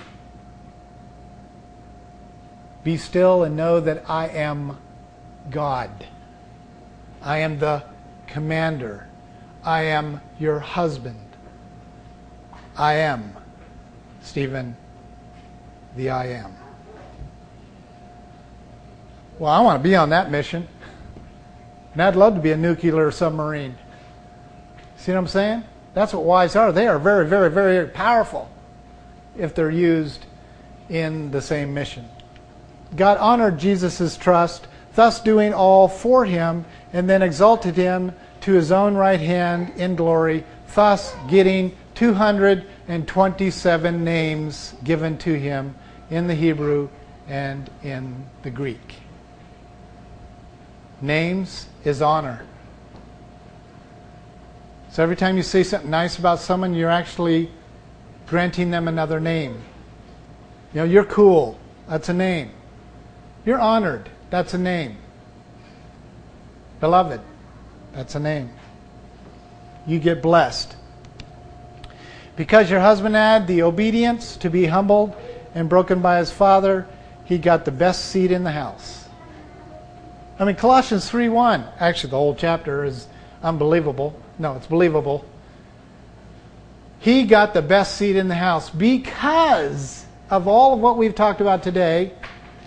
Be 2.84 2.98
still 2.98 3.44
and 3.44 3.56
know 3.56 3.80
that 3.80 4.10
I 4.10 4.28
am 4.28 4.78
God. 5.50 6.06
I 7.22 7.38
am 7.40 7.60
the 7.60 7.84
commander. 8.28 9.08
I 9.64 9.84
am 9.84 10.20
your 10.40 10.60
husband. 10.60 11.20
I 12.76 12.96
am, 12.96 13.38
Stephen, 14.22 14.76
the 15.96 16.10
I 16.10 16.28
am. 16.28 16.63
Well, 19.40 19.52
I 19.52 19.62
want 19.62 19.82
to 19.82 19.84
be 19.84 19.96
on 19.96 20.10
that 20.10 20.30
mission. 20.30 20.68
And 21.94 22.02
I'd 22.02 22.16
love 22.16 22.36
to 22.36 22.42
be 22.42 22.52
a 22.52 22.58
nuclear 22.58 23.12
submarine. 23.12 23.76
See 24.98 25.12
what 25.12 25.18
I'm 25.18 25.28
saying? 25.28 25.64
That's 25.94 26.14
what 26.14 26.24
wives 26.24 26.56
are. 26.56 26.72
They 26.72 26.88
are 26.88 26.98
very, 26.98 27.28
very, 27.28 27.50
very 27.50 27.88
powerful 27.88 28.50
if 29.38 29.54
they're 29.54 29.70
used 29.70 30.26
in 30.90 31.32
the 31.32 31.42
same 31.42 31.74
mission. 31.74 32.08
God 32.96 33.18
honored 33.18 33.58
Jesus' 33.58 34.18
trust, 34.18 34.68
thus 34.96 35.20
doing 35.20 35.54
all 35.54 35.88
for 35.88 36.26
him, 36.26 36.66
and 36.94 37.10
then 37.10 37.22
exalted 37.22 37.76
him 37.76 38.14
to 38.42 38.54
his 38.54 38.72
own 38.72 38.96
right 38.96 39.20
hand 39.20 39.74
in 39.78 39.96
glory, 39.96 40.44
thus 40.76 41.16
getting 41.28 41.76
227 41.96 44.04
names 44.04 44.76
given 44.84 45.18
to 45.20 45.34
him 45.34 45.76
in 46.10 46.28
the 46.28 46.36
Hebrew 46.36 46.90
and 47.28 47.70
in 47.84 48.26
the 48.42 48.50
Greek. 48.50 49.03
Names 51.02 51.68
is 51.84 52.02
honor. 52.02 52.46
So 54.92 55.02
every 55.02 55.16
time 55.16 55.38
you 55.38 55.44
say 55.44 55.64
something 55.64 55.90
nice 55.90 56.20
about 56.20 56.40
someone, 56.40 56.74
you're 56.74 56.90
actually 56.90 57.50
granting 58.28 58.70
them 58.72 58.88
another 58.88 59.20
name. 59.20 59.62
You 60.74 60.82
know, 60.82 60.84
you're 60.84 61.06
cool. 61.06 61.58
That's 61.88 62.10
a 62.10 62.14
name. 62.14 62.52
You're 63.46 63.60
honored. 63.60 64.10
That's 64.30 64.54
a 64.54 64.58
name. 64.58 64.98
Beloved. 66.80 67.22
That's 67.94 68.16
a 68.16 68.20
name. 68.20 68.50
You 69.86 70.00
get 70.00 70.22
blessed. 70.22 70.76
Because 72.36 72.70
your 72.70 72.80
husband 72.80 73.16
had 73.16 73.48
the 73.48 73.64
obedience 73.64 74.38
to 74.38 74.50
be 74.50 74.66
humbled 74.66 75.16
and 75.54 75.70
broken 75.70 76.02
by 76.02 76.18
his 76.20 76.32
father, 76.32 76.88
he 77.26 77.38
got 77.38 77.66
the 77.66 77.72
best 77.72 78.06
seat 78.06 78.32
in 78.32 78.44
the 78.44 78.52
house. 78.52 79.03
I 80.40 80.46
mean, 80.46 80.56
Colossians 80.56 81.10
3.1, 81.10 81.72
actually 81.80 82.10
the 82.10 82.18
whole 82.18 82.36
chapter 82.36 82.84
is 82.84 83.08
unbelievable. 83.44 84.20
No, 84.40 84.56
it's 84.56 84.68
believable. 84.68 85.26
He 87.00 87.24
got 87.26 87.54
the 87.54 87.62
best 87.62 87.98
seat 87.98 88.16
in 88.16 88.28
the 88.30 88.36
house 88.36 88.70
because 88.70 90.06
of 90.30 90.48
all 90.48 90.74
of 90.74 90.80
what 90.80 90.98
we've 90.98 91.14
talked 91.14 91.42
about 91.42 91.62
today 91.62 92.14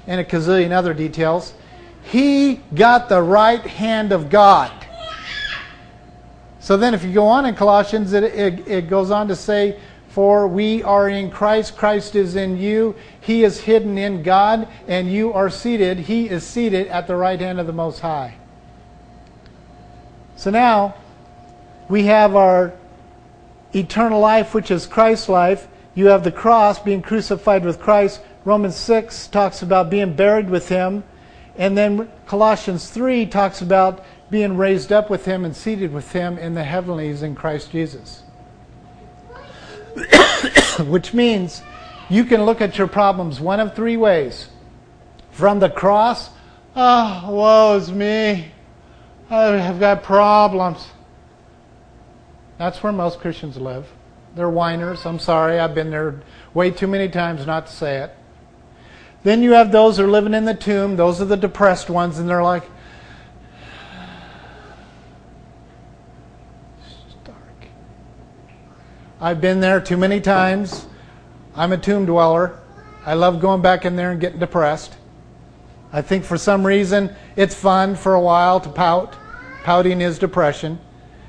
and 0.07 0.21
a 0.21 0.25
gazillion 0.25 0.71
other 0.71 0.95
details. 0.95 1.55
He 2.03 2.61
got 2.75 3.09
the 3.09 3.21
right 3.21 3.63
hand 3.63 4.13
of 4.13 4.31
God. 4.31 4.73
So 6.61 6.77
then, 6.77 6.95
if 6.95 7.05
you 7.05 7.13
go 7.13 7.27
on 7.27 7.47
in 7.47 7.55
Colossians, 7.55 8.13
it, 8.13 8.25
it, 8.25 8.69
it 8.69 8.89
goes 8.89 9.11
on 9.11 9.29
to 9.29 9.37
say, 9.37 9.79
for 10.09 10.49
we 10.49 10.83
are 10.83 11.09
in 11.09 11.31
Christ, 11.31 11.77
Christ 11.77 12.17
is 12.17 12.37
in 12.37 12.57
you, 12.57 12.95
He 13.27 13.43
is 13.43 13.59
hidden 13.63 13.99
in 13.99 14.23
God, 14.23 14.69
and 14.87 15.11
you 15.11 15.33
are 15.33 15.51
seated, 15.51 15.99
He 15.99 16.29
is 16.29 16.47
seated 16.47 16.87
at 16.87 17.09
the 17.09 17.17
right 17.17 17.41
hand 17.41 17.59
of 17.59 17.67
the 17.67 17.73
Most 17.73 17.99
High. 17.99 18.37
So 20.37 20.51
now 20.51 20.95
we 21.89 22.05
have 22.05 22.37
our 22.37 22.73
eternal 23.75 24.21
life, 24.21 24.55
which 24.55 24.71
is 24.71 24.87
Christ's 24.87 25.29
life. 25.29 25.67
You 25.97 26.07
have 26.07 26.23
the 26.23 26.31
cross, 26.31 26.79
being 26.79 27.03
crucified 27.03 27.65
with 27.65 27.81
Christ. 27.81 28.21
Romans 28.45 28.77
6 28.77 29.27
talks 29.27 29.61
about 29.61 29.91
being 29.91 30.15
buried 30.15 30.49
with 30.49 30.69
Him. 30.69 31.03
And 31.57 31.77
then 31.77 32.09
Colossians 32.27 32.91
3 32.91 33.27
talks 33.27 33.61
about 33.61 34.05
being 34.31 34.57
raised 34.57 34.93
up 34.93 35.11
with 35.11 35.25
Him 35.25 35.45
and 35.45 35.57
seated 35.57 35.93
with 35.93 36.13
Him 36.13 36.39
in 36.39 36.55
the 36.55 36.63
heavenlies 36.63 37.25
in 37.25 37.35
Christ 37.35 37.73
Jesus. 37.73 38.23
which 40.87 41.13
means 41.13 41.63
you 42.09 42.25
can 42.25 42.45
look 42.45 42.61
at 42.61 42.79
your 42.79 42.87
problems 42.87 43.41
one 43.41 43.61
of 43.61 43.75
three 43.75 43.97
ways. 43.97 44.49
From 45.31 45.59
the 45.59 45.69
cross, 45.69 46.31
oh, 46.75 47.27
woe 47.31 47.77
is 47.77 47.93
me. 47.93 48.53
I 49.29 49.45
have 49.57 49.81
got 49.81 50.03
problems. 50.03 50.87
That's 52.59 52.83
where 52.83 52.93
most 52.93 53.21
Christians 53.21 53.57
live. 53.57 53.87
They're 54.35 54.51
whiners. 54.51 55.05
I'm 55.05 55.19
sorry, 55.19 55.59
I've 55.59 55.75
been 55.75 55.91
there 55.91 56.21
way 56.55 56.71
too 56.71 56.87
many 56.87 57.09
times 57.09 57.47
not 57.47 57.67
to 57.67 57.73
say 57.73 57.99
it. 57.99 58.15
Then 59.25 59.43
you 59.43 59.53
have 59.53 59.73
those 59.73 59.97
who 59.97 60.05
are 60.05 60.09
living 60.09 60.35
in 60.35 60.45
the 60.45 60.55
tomb. 60.55 60.97
Those 60.97 61.21
are 61.21 61.25
the 61.25 61.37
depressed 61.37 61.91
ones, 61.91 62.19
and 62.19 62.29
they're 62.29 62.43
like, 62.43 62.63
it's 66.87 67.15
dark. 67.25 67.37
I've 69.21 69.41
been 69.41 69.61
there 69.61 69.81
too 69.81 69.97
many 69.97 70.21
times. 70.21 70.87
I'm 71.57 71.73
a 71.73 71.79
tomb 71.79 72.05
dweller. 72.05 72.59
I 73.07 73.15
love 73.15 73.41
going 73.41 73.63
back 73.63 73.87
in 73.87 73.97
there 73.97 74.11
and 74.11 74.21
getting 74.21 74.39
depressed. 74.39 74.95
I 75.93 76.03
think 76.03 76.25
for 76.25 76.37
some 76.37 76.67
reason 76.67 77.15
it's 77.35 77.55
fun 77.55 77.97
for 77.97 78.15
a 78.15 78.21
while 78.21 78.61
to 78.61 78.69
pout. 78.69 79.17
Pouting 79.65 80.03
is 80.03 80.19
depression. 80.19 80.79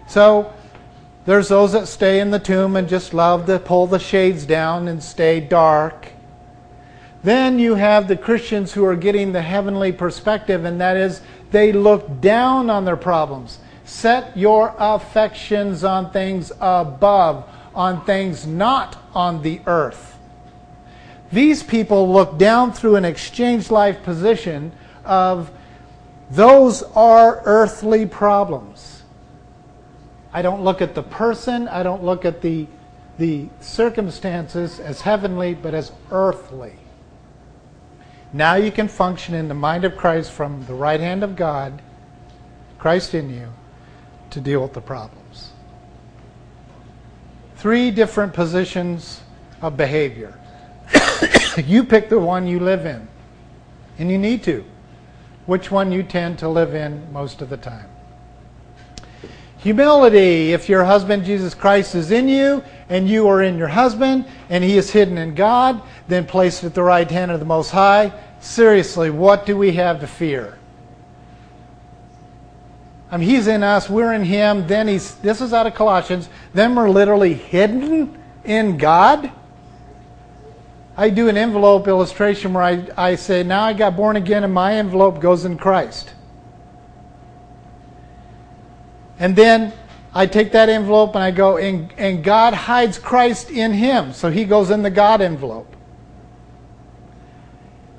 So 0.08 0.54
there's 1.26 1.48
those 1.48 1.72
that 1.72 1.88
stay 1.88 2.20
in 2.20 2.32
the 2.32 2.40
tomb 2.40 2.76
and 2.76 2.90
just 2.90 3.14
love 3.14 3.46
to 3.46 3.60
pull 3.60 3.88
the 3.88 4.00
shades 4.00 4.46
down 4.46 4.88
and 4.88 5.02
stay 5.02 5.40
dark. 5.40 6.10
Then 7.24 7.60
you 7.60 7.76
have 7.76 8.08
the 8.08 8.18
Christians 8.18 8.74
who 8.74 8.86
are 8.86 8.96
getting 8.96 9.32
the 9.32 9.42
heavenly 9.42 9.92
perspective, 9.92 10.66
and 10.66 10.80
that 10.82 10.98
is 10.98 11.22
they 11.52 11.72
look 11.72 12.22
down 12.22 12.70
on 12.70 12.86
their 12.86 12.98
problems. 12.98 13.60
Set 13.86 14.38
your 14.38 14.76
affections 14.78 15.84
on 15.84 16.12
things 16.12 16.52
above, 16.60 17.50
on 17.74 18.04
things 18.06 18.46
not 18.46 18.98
on 19.14 19.42
the 19.42 19.62
earth. 19.66 20.17
These 21.32 21.64
people 21.64 22.12
look 22.12 22.38
down 22.38 22.72
through 22.72 22.96
an 22.96 23.06
exchange 23.06 23.70
life 23.70 24.04
position 24.04 24.72
of 25.04 25.52
those 26.30 26.84
are 26.84 27.42
earthly 27.46 28.06
problems. 28.06 29.04
I 30.34 30.42
don't 30.42 30.64
look 30.64 30.82
at 30.82 30.94
the 30.96 31.04
person, 31.04 31.68
I 31.68 31.84
don't 31.84 32.04
look 32.04 32.26
at 32.26 32.42
the, 32.42 32.68
the 33.18 33.48
circumstances 33.60 34.80
as 34.80 35.02
heavenly, 35.02 35.54
but 35.54 35.74
as 35.74 35.92
earthly. 36.12 36.74
Now 38.34 38.56
you 38.56 38.72
can 38.72 38.88
function 38.88 39.34
in 39.34 39.48
the 39.48 39.54
mind 39.54 39.86
of 39.86 39.96
Christ 39.96 40.32
from 40.32 40.66
the 40.66 40.74
right 40.74 41.00
hand 41.00 41.24
of 41.24 41.36
God, 41.36 41.82
Christ 42.78 43.14
in 43.14 43.30
you, 43.30 43.54
to 44.32 44.42
deal 44.42 44.62
with 44.62 44.74
the 44.74 44.82
problems. 44.82 45.52
Three 47.56 47.90
different 47.90 48.34
positions 48.34 49.22
of 49.62 49.78
behavior. 49.78 50.38
you 51.66 51.84
pick 51.84 52.10
the 52.10 52.20
one 52.20 52.48
you 52.48 52.60
live 52.60 52.86
in, 52.86 53.08
and 54.00 54.12
you 54.12 54.18
need 54.18 54.44
to. 54.44 54.64
Which 55.46 55.72
one 55.72 55.92
you 55.92 56.04
tend 56.04 56.40
to 56.40 56.50
live 56.50 56.74
in 56.76 57.12
most 57.14 57.42
of 57.42 57.50
the 57.50 57.58
time. 57.58 57.90
Humility. 59.60 60.54
If 60.54 60.70
your 60.70 60.84
husband, 60.84 61.26
Jesus 61.26 61.54
Christ, 61.54 61.96
is 61.96 62.12
in 62.12 62.28
you, 62.28 62.64
and 62.90 63.10
you 63.10 63.28
are 63.28 63.42
in 63.42 63.58
your 63.58 63.68
husband, 63.68 64.26
and 64.50 64.64
he 64.64 64.78
is 64.78 64.92
hidden 64.92 65.18
in 65.18 65.36
God, 65.36 65.82
then 66.08 66.26
placed 66.26 66.64
at 66.64 66.74
the 66.74 66.84
right 66.84 67.10
hand 67.10 67.32
of 67.32 67.40
the 67.40 67.46
Most 67.46 67.72
High, 67.72 68.14
seriously, 68.40 69.10
what 69.10 69.46
do 69.46 69.58
we 69.58 69.72
have 69.74 70.00
to 70.02 70.08
fear? 70.08 70.58
I 73.10 73.18
mean, 73.18 73.28
he's 73.28 73.48
in 73.48 73.64
us, 73.64 73.90
we're 73.90 74.14
in 74.14 74.24
him, 74.24 74.68
then 74.68 74.88
he's, 74.88 75.16
this 75.16 75.42
is 75.42 75.54
out 75.54 75.66
of 75.66 75.74
Colossians, 75.74 76.30
then 76.54 76.76
we're 76.76 76.90
literally 76.90 77.34
hidden 77.34 78.22
in 78.44 78.78
God. 78.78 79.32
I 81.00 81.12
do 81.12 81.30
an 81.30 81.38
envelope 81.38 81.88
illustration 81.88 82.54
where 82.54 82.64
I, 82.64 82.88
I 82.98 83.16
say, 83.16 83.44
now 83.44 83.62
I 83.62 83.74
got 83.74 83.96
born 83.96 84.16
again 84.16 84.44
and 84.44 84.52
my 84.52 84.74
envelope 84.74 85.22
goes 85.22 85.46
in 85.46 85.56
Christ. 85.56 86.12
And 89.20 89.36
then 89.36 89.74
I 90.16 90.26
take 90.26 90.54
that 90.54 90.70
envelope 90.70 91.14
and 91.14 91.24
I 91.24 91.30
go, 91.30 91.58
and, 91.58 91.94
and 91.98 92.24
God 92.24 92.56
hides 92.56 92.98
Christ 92.98 93.52
in 93.52 93.74
him. 93.74 94.12
So 94.12 94.32
he 94.32 94.44
goes 94.44 94.72
in 94.72 94.82
the 94.82 94.90
God 94.90 95.22
envelope. 95.22 95.76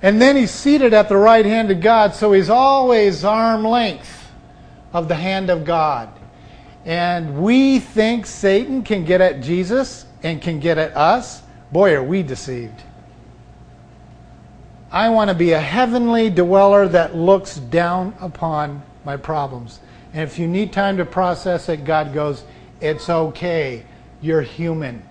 And 0.03 0.21
then 0.21 0.35
he's 0.35 0.51
seated 0.51 0.93
at 0.93 1.09
the 1.09 1.17
right 1.17 1.45
hand 1.45 1.71
of 1.71 1.81
God, 1.81 2.15
so 2.15 2.33
he's 2.33 2.51
always 2.51 3.25
arm 3.25 3.65
length 3.65 4.31
of 4.93 5.07
the 5.07 5.15
hand 5.15 5.51
of 5.51 5.65
God. 5.65 6.09
And 6.85 7.43
we 7.43 7.79
think 7.79 8.27
Satan 8.27 8.83
can 8.83 9.05
get 9.05 9.21
at 9.21 9.41
Jesus 9.41 10.07
and 10.23 10.43
can 10.43 10.59
get 10.59 10.79
at 10.79 10.97
us. 10.97 11.43
Boy, 11.71 11.95
are 11.95 12.03
we 12.03 12.23
deceived. 12.23 12.83
I 14.91 15.11
want 15.11 15.29
to 15.29 15.35
be 15.35 15.53
a 15.53 15.61
heavenly 15.61 16.31
dweller 16.31 16.89
that 16.89 17.15
looks 17.15 17.57
down 17.57 18.15
upon 18.21 18.83
my 19.05 19.17
problems. 19.17 19.81
And 20.13 20.23
if 20.23 20.39
you 20.39 20.49
need 20.49 20.73
time 20.73 20.97
to 20.97 21.05
process 21.05 21.69
it, 21.69 21.85
God 21.85 22.15
goes, 22.15 22.45
It's 22.81 23.11
okay. 23.11 23.85
You're 24.21 24.43
human. 24.43 25.03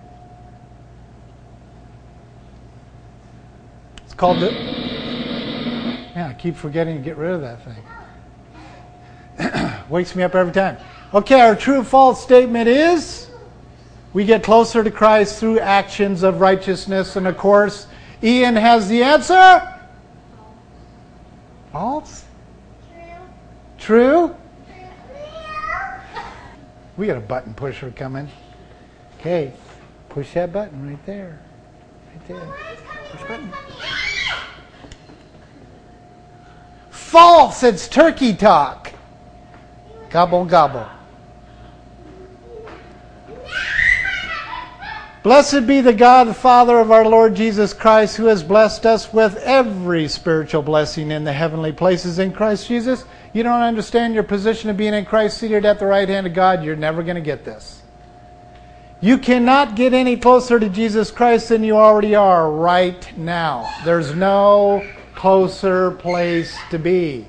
It's 4.04 4.14
called 4.14 4.40
the. 4.40 4.52
Yeah, 6.18 6.28
I 6.30 6.34
keep 6.34 6.56
forgetting 6.56 6.96
to 6.96 7.02
get 7.02 7.16
rid 7.16 7.30
of 7.30 7.40
that 7.42 7.64
thing. 7.64 7.84
Wakes 9.88 10.16
me 10.16 10.24
up 10.24 10.34
every 10.34 10.52
time. 10.52 10.78
Okay, 11.14 11.40
our 11.40 11.54
true 11.54 11.84
false 11.84 12.22
statement 12.22 12.68
is 12.68 13.28
we 14.12 14.24
get 14.24 14.42
closer 14.42 14.82
to 14.82 14.90
Christ 14.90 15.38
through 15.38 15.60
actions 15.60 16.22
of 16.22 16.40
righteousness. 16.40 17.16
And 17.16 17.26
of 17.26 17.36
course, 17.36 17.86
Ian 18.22 18.56
has 18.56 18.88
the 18.88 19.02
answer. 19.02 19.74
False? 21.72 22.24
True? 23.78 24.34
True? 24.34 24.36
We 26.96 27.06
got 27.06 27.16
a 27.16 27.20
button 27.20 27.54
pusher 27.54 27.92
coming. 27.92 28.28
Okay, 29.20 29.52
push 30.08 30.34
that 30.34 30.52
button 30.52 30.88
right 30.88 31.06
there. 31.06 31.38
Right 32.12 32.28
there. 32.28 32.54
Push 33.10 33.28
button. 33.28 33.52
False! 36.90 37.62
It's 37.62 37.88
turkey 37.88 38.34
talk. 38.34 38.92
Gobble, 40.10 40.44
gobble. 40.44 40.86
Blessed 45.24 45.66
be 45.66 45.80
the 45.80 45.92
God, 45.92 46.28
the 46.28 46.34
Father 46.34 46.78
of 46.78 46.92
our 46.92 47.04
Lord 47.04 47.34
Jesus 47.34 47.74
Christ, 47.74 48.16
who 48.16 48.26
has 48.26 48.44
blessed 48.44 48.86
us 48.86 49.12
with 49.12 49.36
every 49.38 50.06
spiritual 50.06 50.62
blessing 50.62 51.10
in 51.10 51.24
the 51.24 51.32
heavenly 51.32 51.72
places 51.72 52.20
in 52.20 52.32
Christ 52.32 52.68
Jesus. 52.68 53.04
You 53.32 53.42
don't 53.42 53.60
understand 53.60 54.14
your 54.14 54.22
position 54.22 54.70
of 54.70 54.76
being 54.76 54.94
in 54.94 55.04
Christ 55.04 55.38
seated 55.38 55.64
at 55.64 55.80
the 55.80 55.86
right 55.86 56.08
hand 56.08 56.28
of 56.28 56.34
God, 56.34 56.62
you're 56.62 56.76
never 56.76 57.02
going 57.02 57.16
to 57.16 57.20
get 57.20 57.44
this. 57.44 57.82
You 59.00 59.18
cannot 59.18 59.74
get 59.74 59.92
any 59.92 60.16
closer 60.16 60.60
to 60.60 60.68
Jesus 60.68 61.10
Christ 61.10 61.48
than 61.48 61.64
you 61.64 61.76
already 61.76 62.14
are 62.14 62.50
right 62.50 63.16
now. 63.16 63.68
There's 63.84 64.14
no 64.14 64.86
closer 65.16 65.90
place 65.92 66.56
to 66.70 66.78
be. 66.78 67.26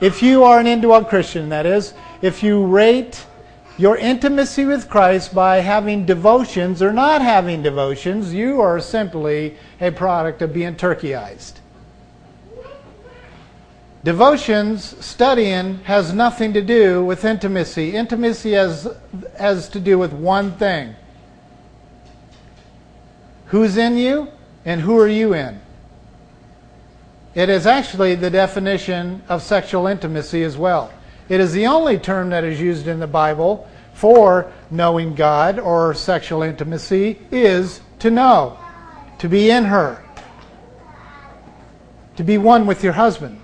If 0.00 0.22
you 0.22 0.44
are 0.44 0.60
an 0.60 0.66
indwelt 0.68 1.08
Christian, 1.08 1.48
that 1.48 1.66
is, 1.66 1.94
if 2.22 2.42
you 2.42 2.64
rate 2.64 3.26
your 3.78 3.96
intimacy 3.96 4.64
with 4.64 4.88
Christ 4.88 5.34
by 5.34 5.60
having 5.60 6.06
devotions 6.06 6.80
or 6.82 6.92
not 6.92 7.20
having 7.20 7.62
devotions, 7.62 8.32
you 8.32 8.60
are 8.60 8.80
simply 8.80 9.56
a 9.80 9.90
product 9.90 10.40
of 10.42 10.52
being 10.52 10.74
turkeyized. 10.74 11.54
Devotions, 14.02 15.04
studying, 15.04 15.78
has 15.80 16.12
nothing 16.12 16.52
to 16.52 16.62
do 16.62 17.04
with 17.04 17.24
intimacy. 17.24 17.94
Intimacy 17.96 18.52
has, 18.52 18.86
has 19.36 19.68
to 19.70 19.80
do 19.80 19.98
with 19.98 20.12
one 20.12 20.52
thing 20.52 20.94
who's 23.46 23.76
in 23.76 23.96
you 23.96 24.28
and 24.64 24.80
who 24.80 24.98
are 24.98 25.08
you 25.08 25.34
in? 25.34 25.60
It 27.34 27.48
is 27.48 27.66
actually 27.66 28.14
the 28.14 28.30
definition 28.30 29.22
of 29.28 29.42
sexual 29.42 29.86
intimacy 29.86 30.42
as 30.42 30.56
well. 30.56 30.92
It 31.28 31.40
is 31.40 31.52
the 31.52 31.66
only 31.66 31.98
term 31.98 32.30
that 32.30 32.44
is 32.44 32.60
used 32.60 32.86
in 32.86 33.00
the 33.00 33.06
Bible 33.06 33.68
for 33.94 34.52
knowing 34.70 35.14
God 35.14 35.58
or 35.58 35.94
sexual 35.94 36.42
intimacy 36.42 37.18
is 37.30 37.80
to 38.00 38.10
know, 38.10 38.58
to 39.18 39.28
be 39.28 39.50
in 39.50 39.64
her, 39.64 40.04
to 42.16 42.22
be 42.22 42.38
one 42.38 42.66
with 42.66 42.84
your 42.84 42.92
husband. 42.92 43.40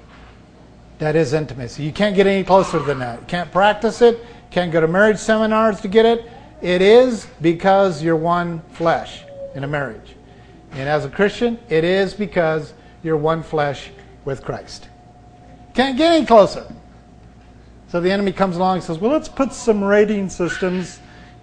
That 0.98 1.16
is 1.16 1.32
intimacy. 1.32 1.82
You 1.82 1.92
can't 1.92 2.14
get 2.14 2.26
any 2.26 2.44
closer 2.44 2.78
than 2.78 2.98
that. 3.00 3.20
You 3.20 3.26
can't 3.26 3.50
practice 3.50 4.02
it, 4.02 4.24
can't 4.50 4.70
go 4.70 4.80
to 4.80 4.86
marriage 4.86 5.18
seminars 5.18 5.80
to 5.80 5.88
get 5.88 6.06
it. 6.06 6.30
It 6.60 6.80
is 6.80 7.26
because 7.40 8.02
you're 8.02 8.14
one 8.14 8.60
flesh 8.72 9.24
in 9.54 9.64
a 9.64 9.66
marriage. 9.66 10.14
And 10.72 10.88
as 10.88 11.04
a 11.04 11.10
Christian, 11.10 11.58
it 11.68 11.82
is 11.82 12.14
because 12.14 12.72
you're 13.02 13.16
one 13.16 13.42
flesh 13.42 13.90
with 14.24 14.44
Christ. 14.44 14.88
Can't 15.74 15.98
get 15.98 16.12
any 16.12 16.26
closer. 16.26 16.66
So 17.92 18.00
the 18.00 18.10
enemy 18.10 18.32
comes 18.32 18.56
along 18.56 18.76
and 18.76 18.82
says, 18.82 18.98
well, 18.98 19.12
let's 19.12 19.28
put 19.28 19.52
some 19.52 19.84
rating 19.84 20.30
systems 20.30 20.98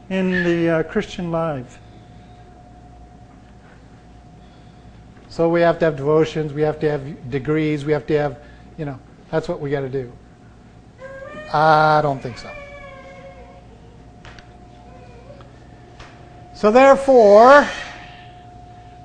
in 0.09 0.43
the 0.43 0.67
uh, 0.67 0.81
Christian 0.81 1.29
life. 1.29 1.77
So 5.27 5.47
we 5.47 5.61
have 5.61 5.77
to 5.77 5.85
have 5.85 5.95
devotions, 5.95 6.51
we 6.51 6.63
have 6.63 6.79
to 6.79 6.89
have 6.89 7.29
degrees, 7.29 7.85
we 7.85 7.93
have 7.93 8.07
to 8.07 8.17
have, 8.17 8.39
you 8.79 8.85
know, 8.85 8.99
that's 9.29 9.47
what 9.47 9.59
we 9.59 9.69
got 9.69 9.81
to 9.81 9.89
do. 9.89 10.11
I 11.53 11.99
don't 12.01 12.19
think 12.19 12.39
so. 12.39 12.49
So 16.55 16.71
therefore, 16.71 17.67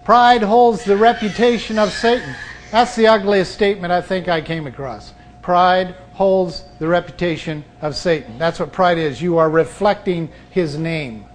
pride 0.03 0.43
holds 0.43 0.83
the 0.83 0.97
reputation 0.97 1.79
of 1.79 1.93
Satan. 1.93 2.35
That's 2.71 2.97
the 2.97 3.07
ugliest 3.07 3.53
statement 3.53 3.93
I 3.93 4.01
think 4.01 4.29
I 4.29 4.41
came 4.41 4.67
across. 4.67 5.13
Pride 5.43 5.95
holds 6.15 6.65
the 6.79 6.89
reputation 6.89 7.65
of 7.83 7.95
Satan. 7.95 8.39
That's 8.39 8.59
what 8.59 8.73
pride 8.73 8.99
is. 8.99 9.21
You 9.21 9.39
are 9.39 9.51
reflecting 9.51 10.31
his 10.51 10.79
name, 10.79 11.27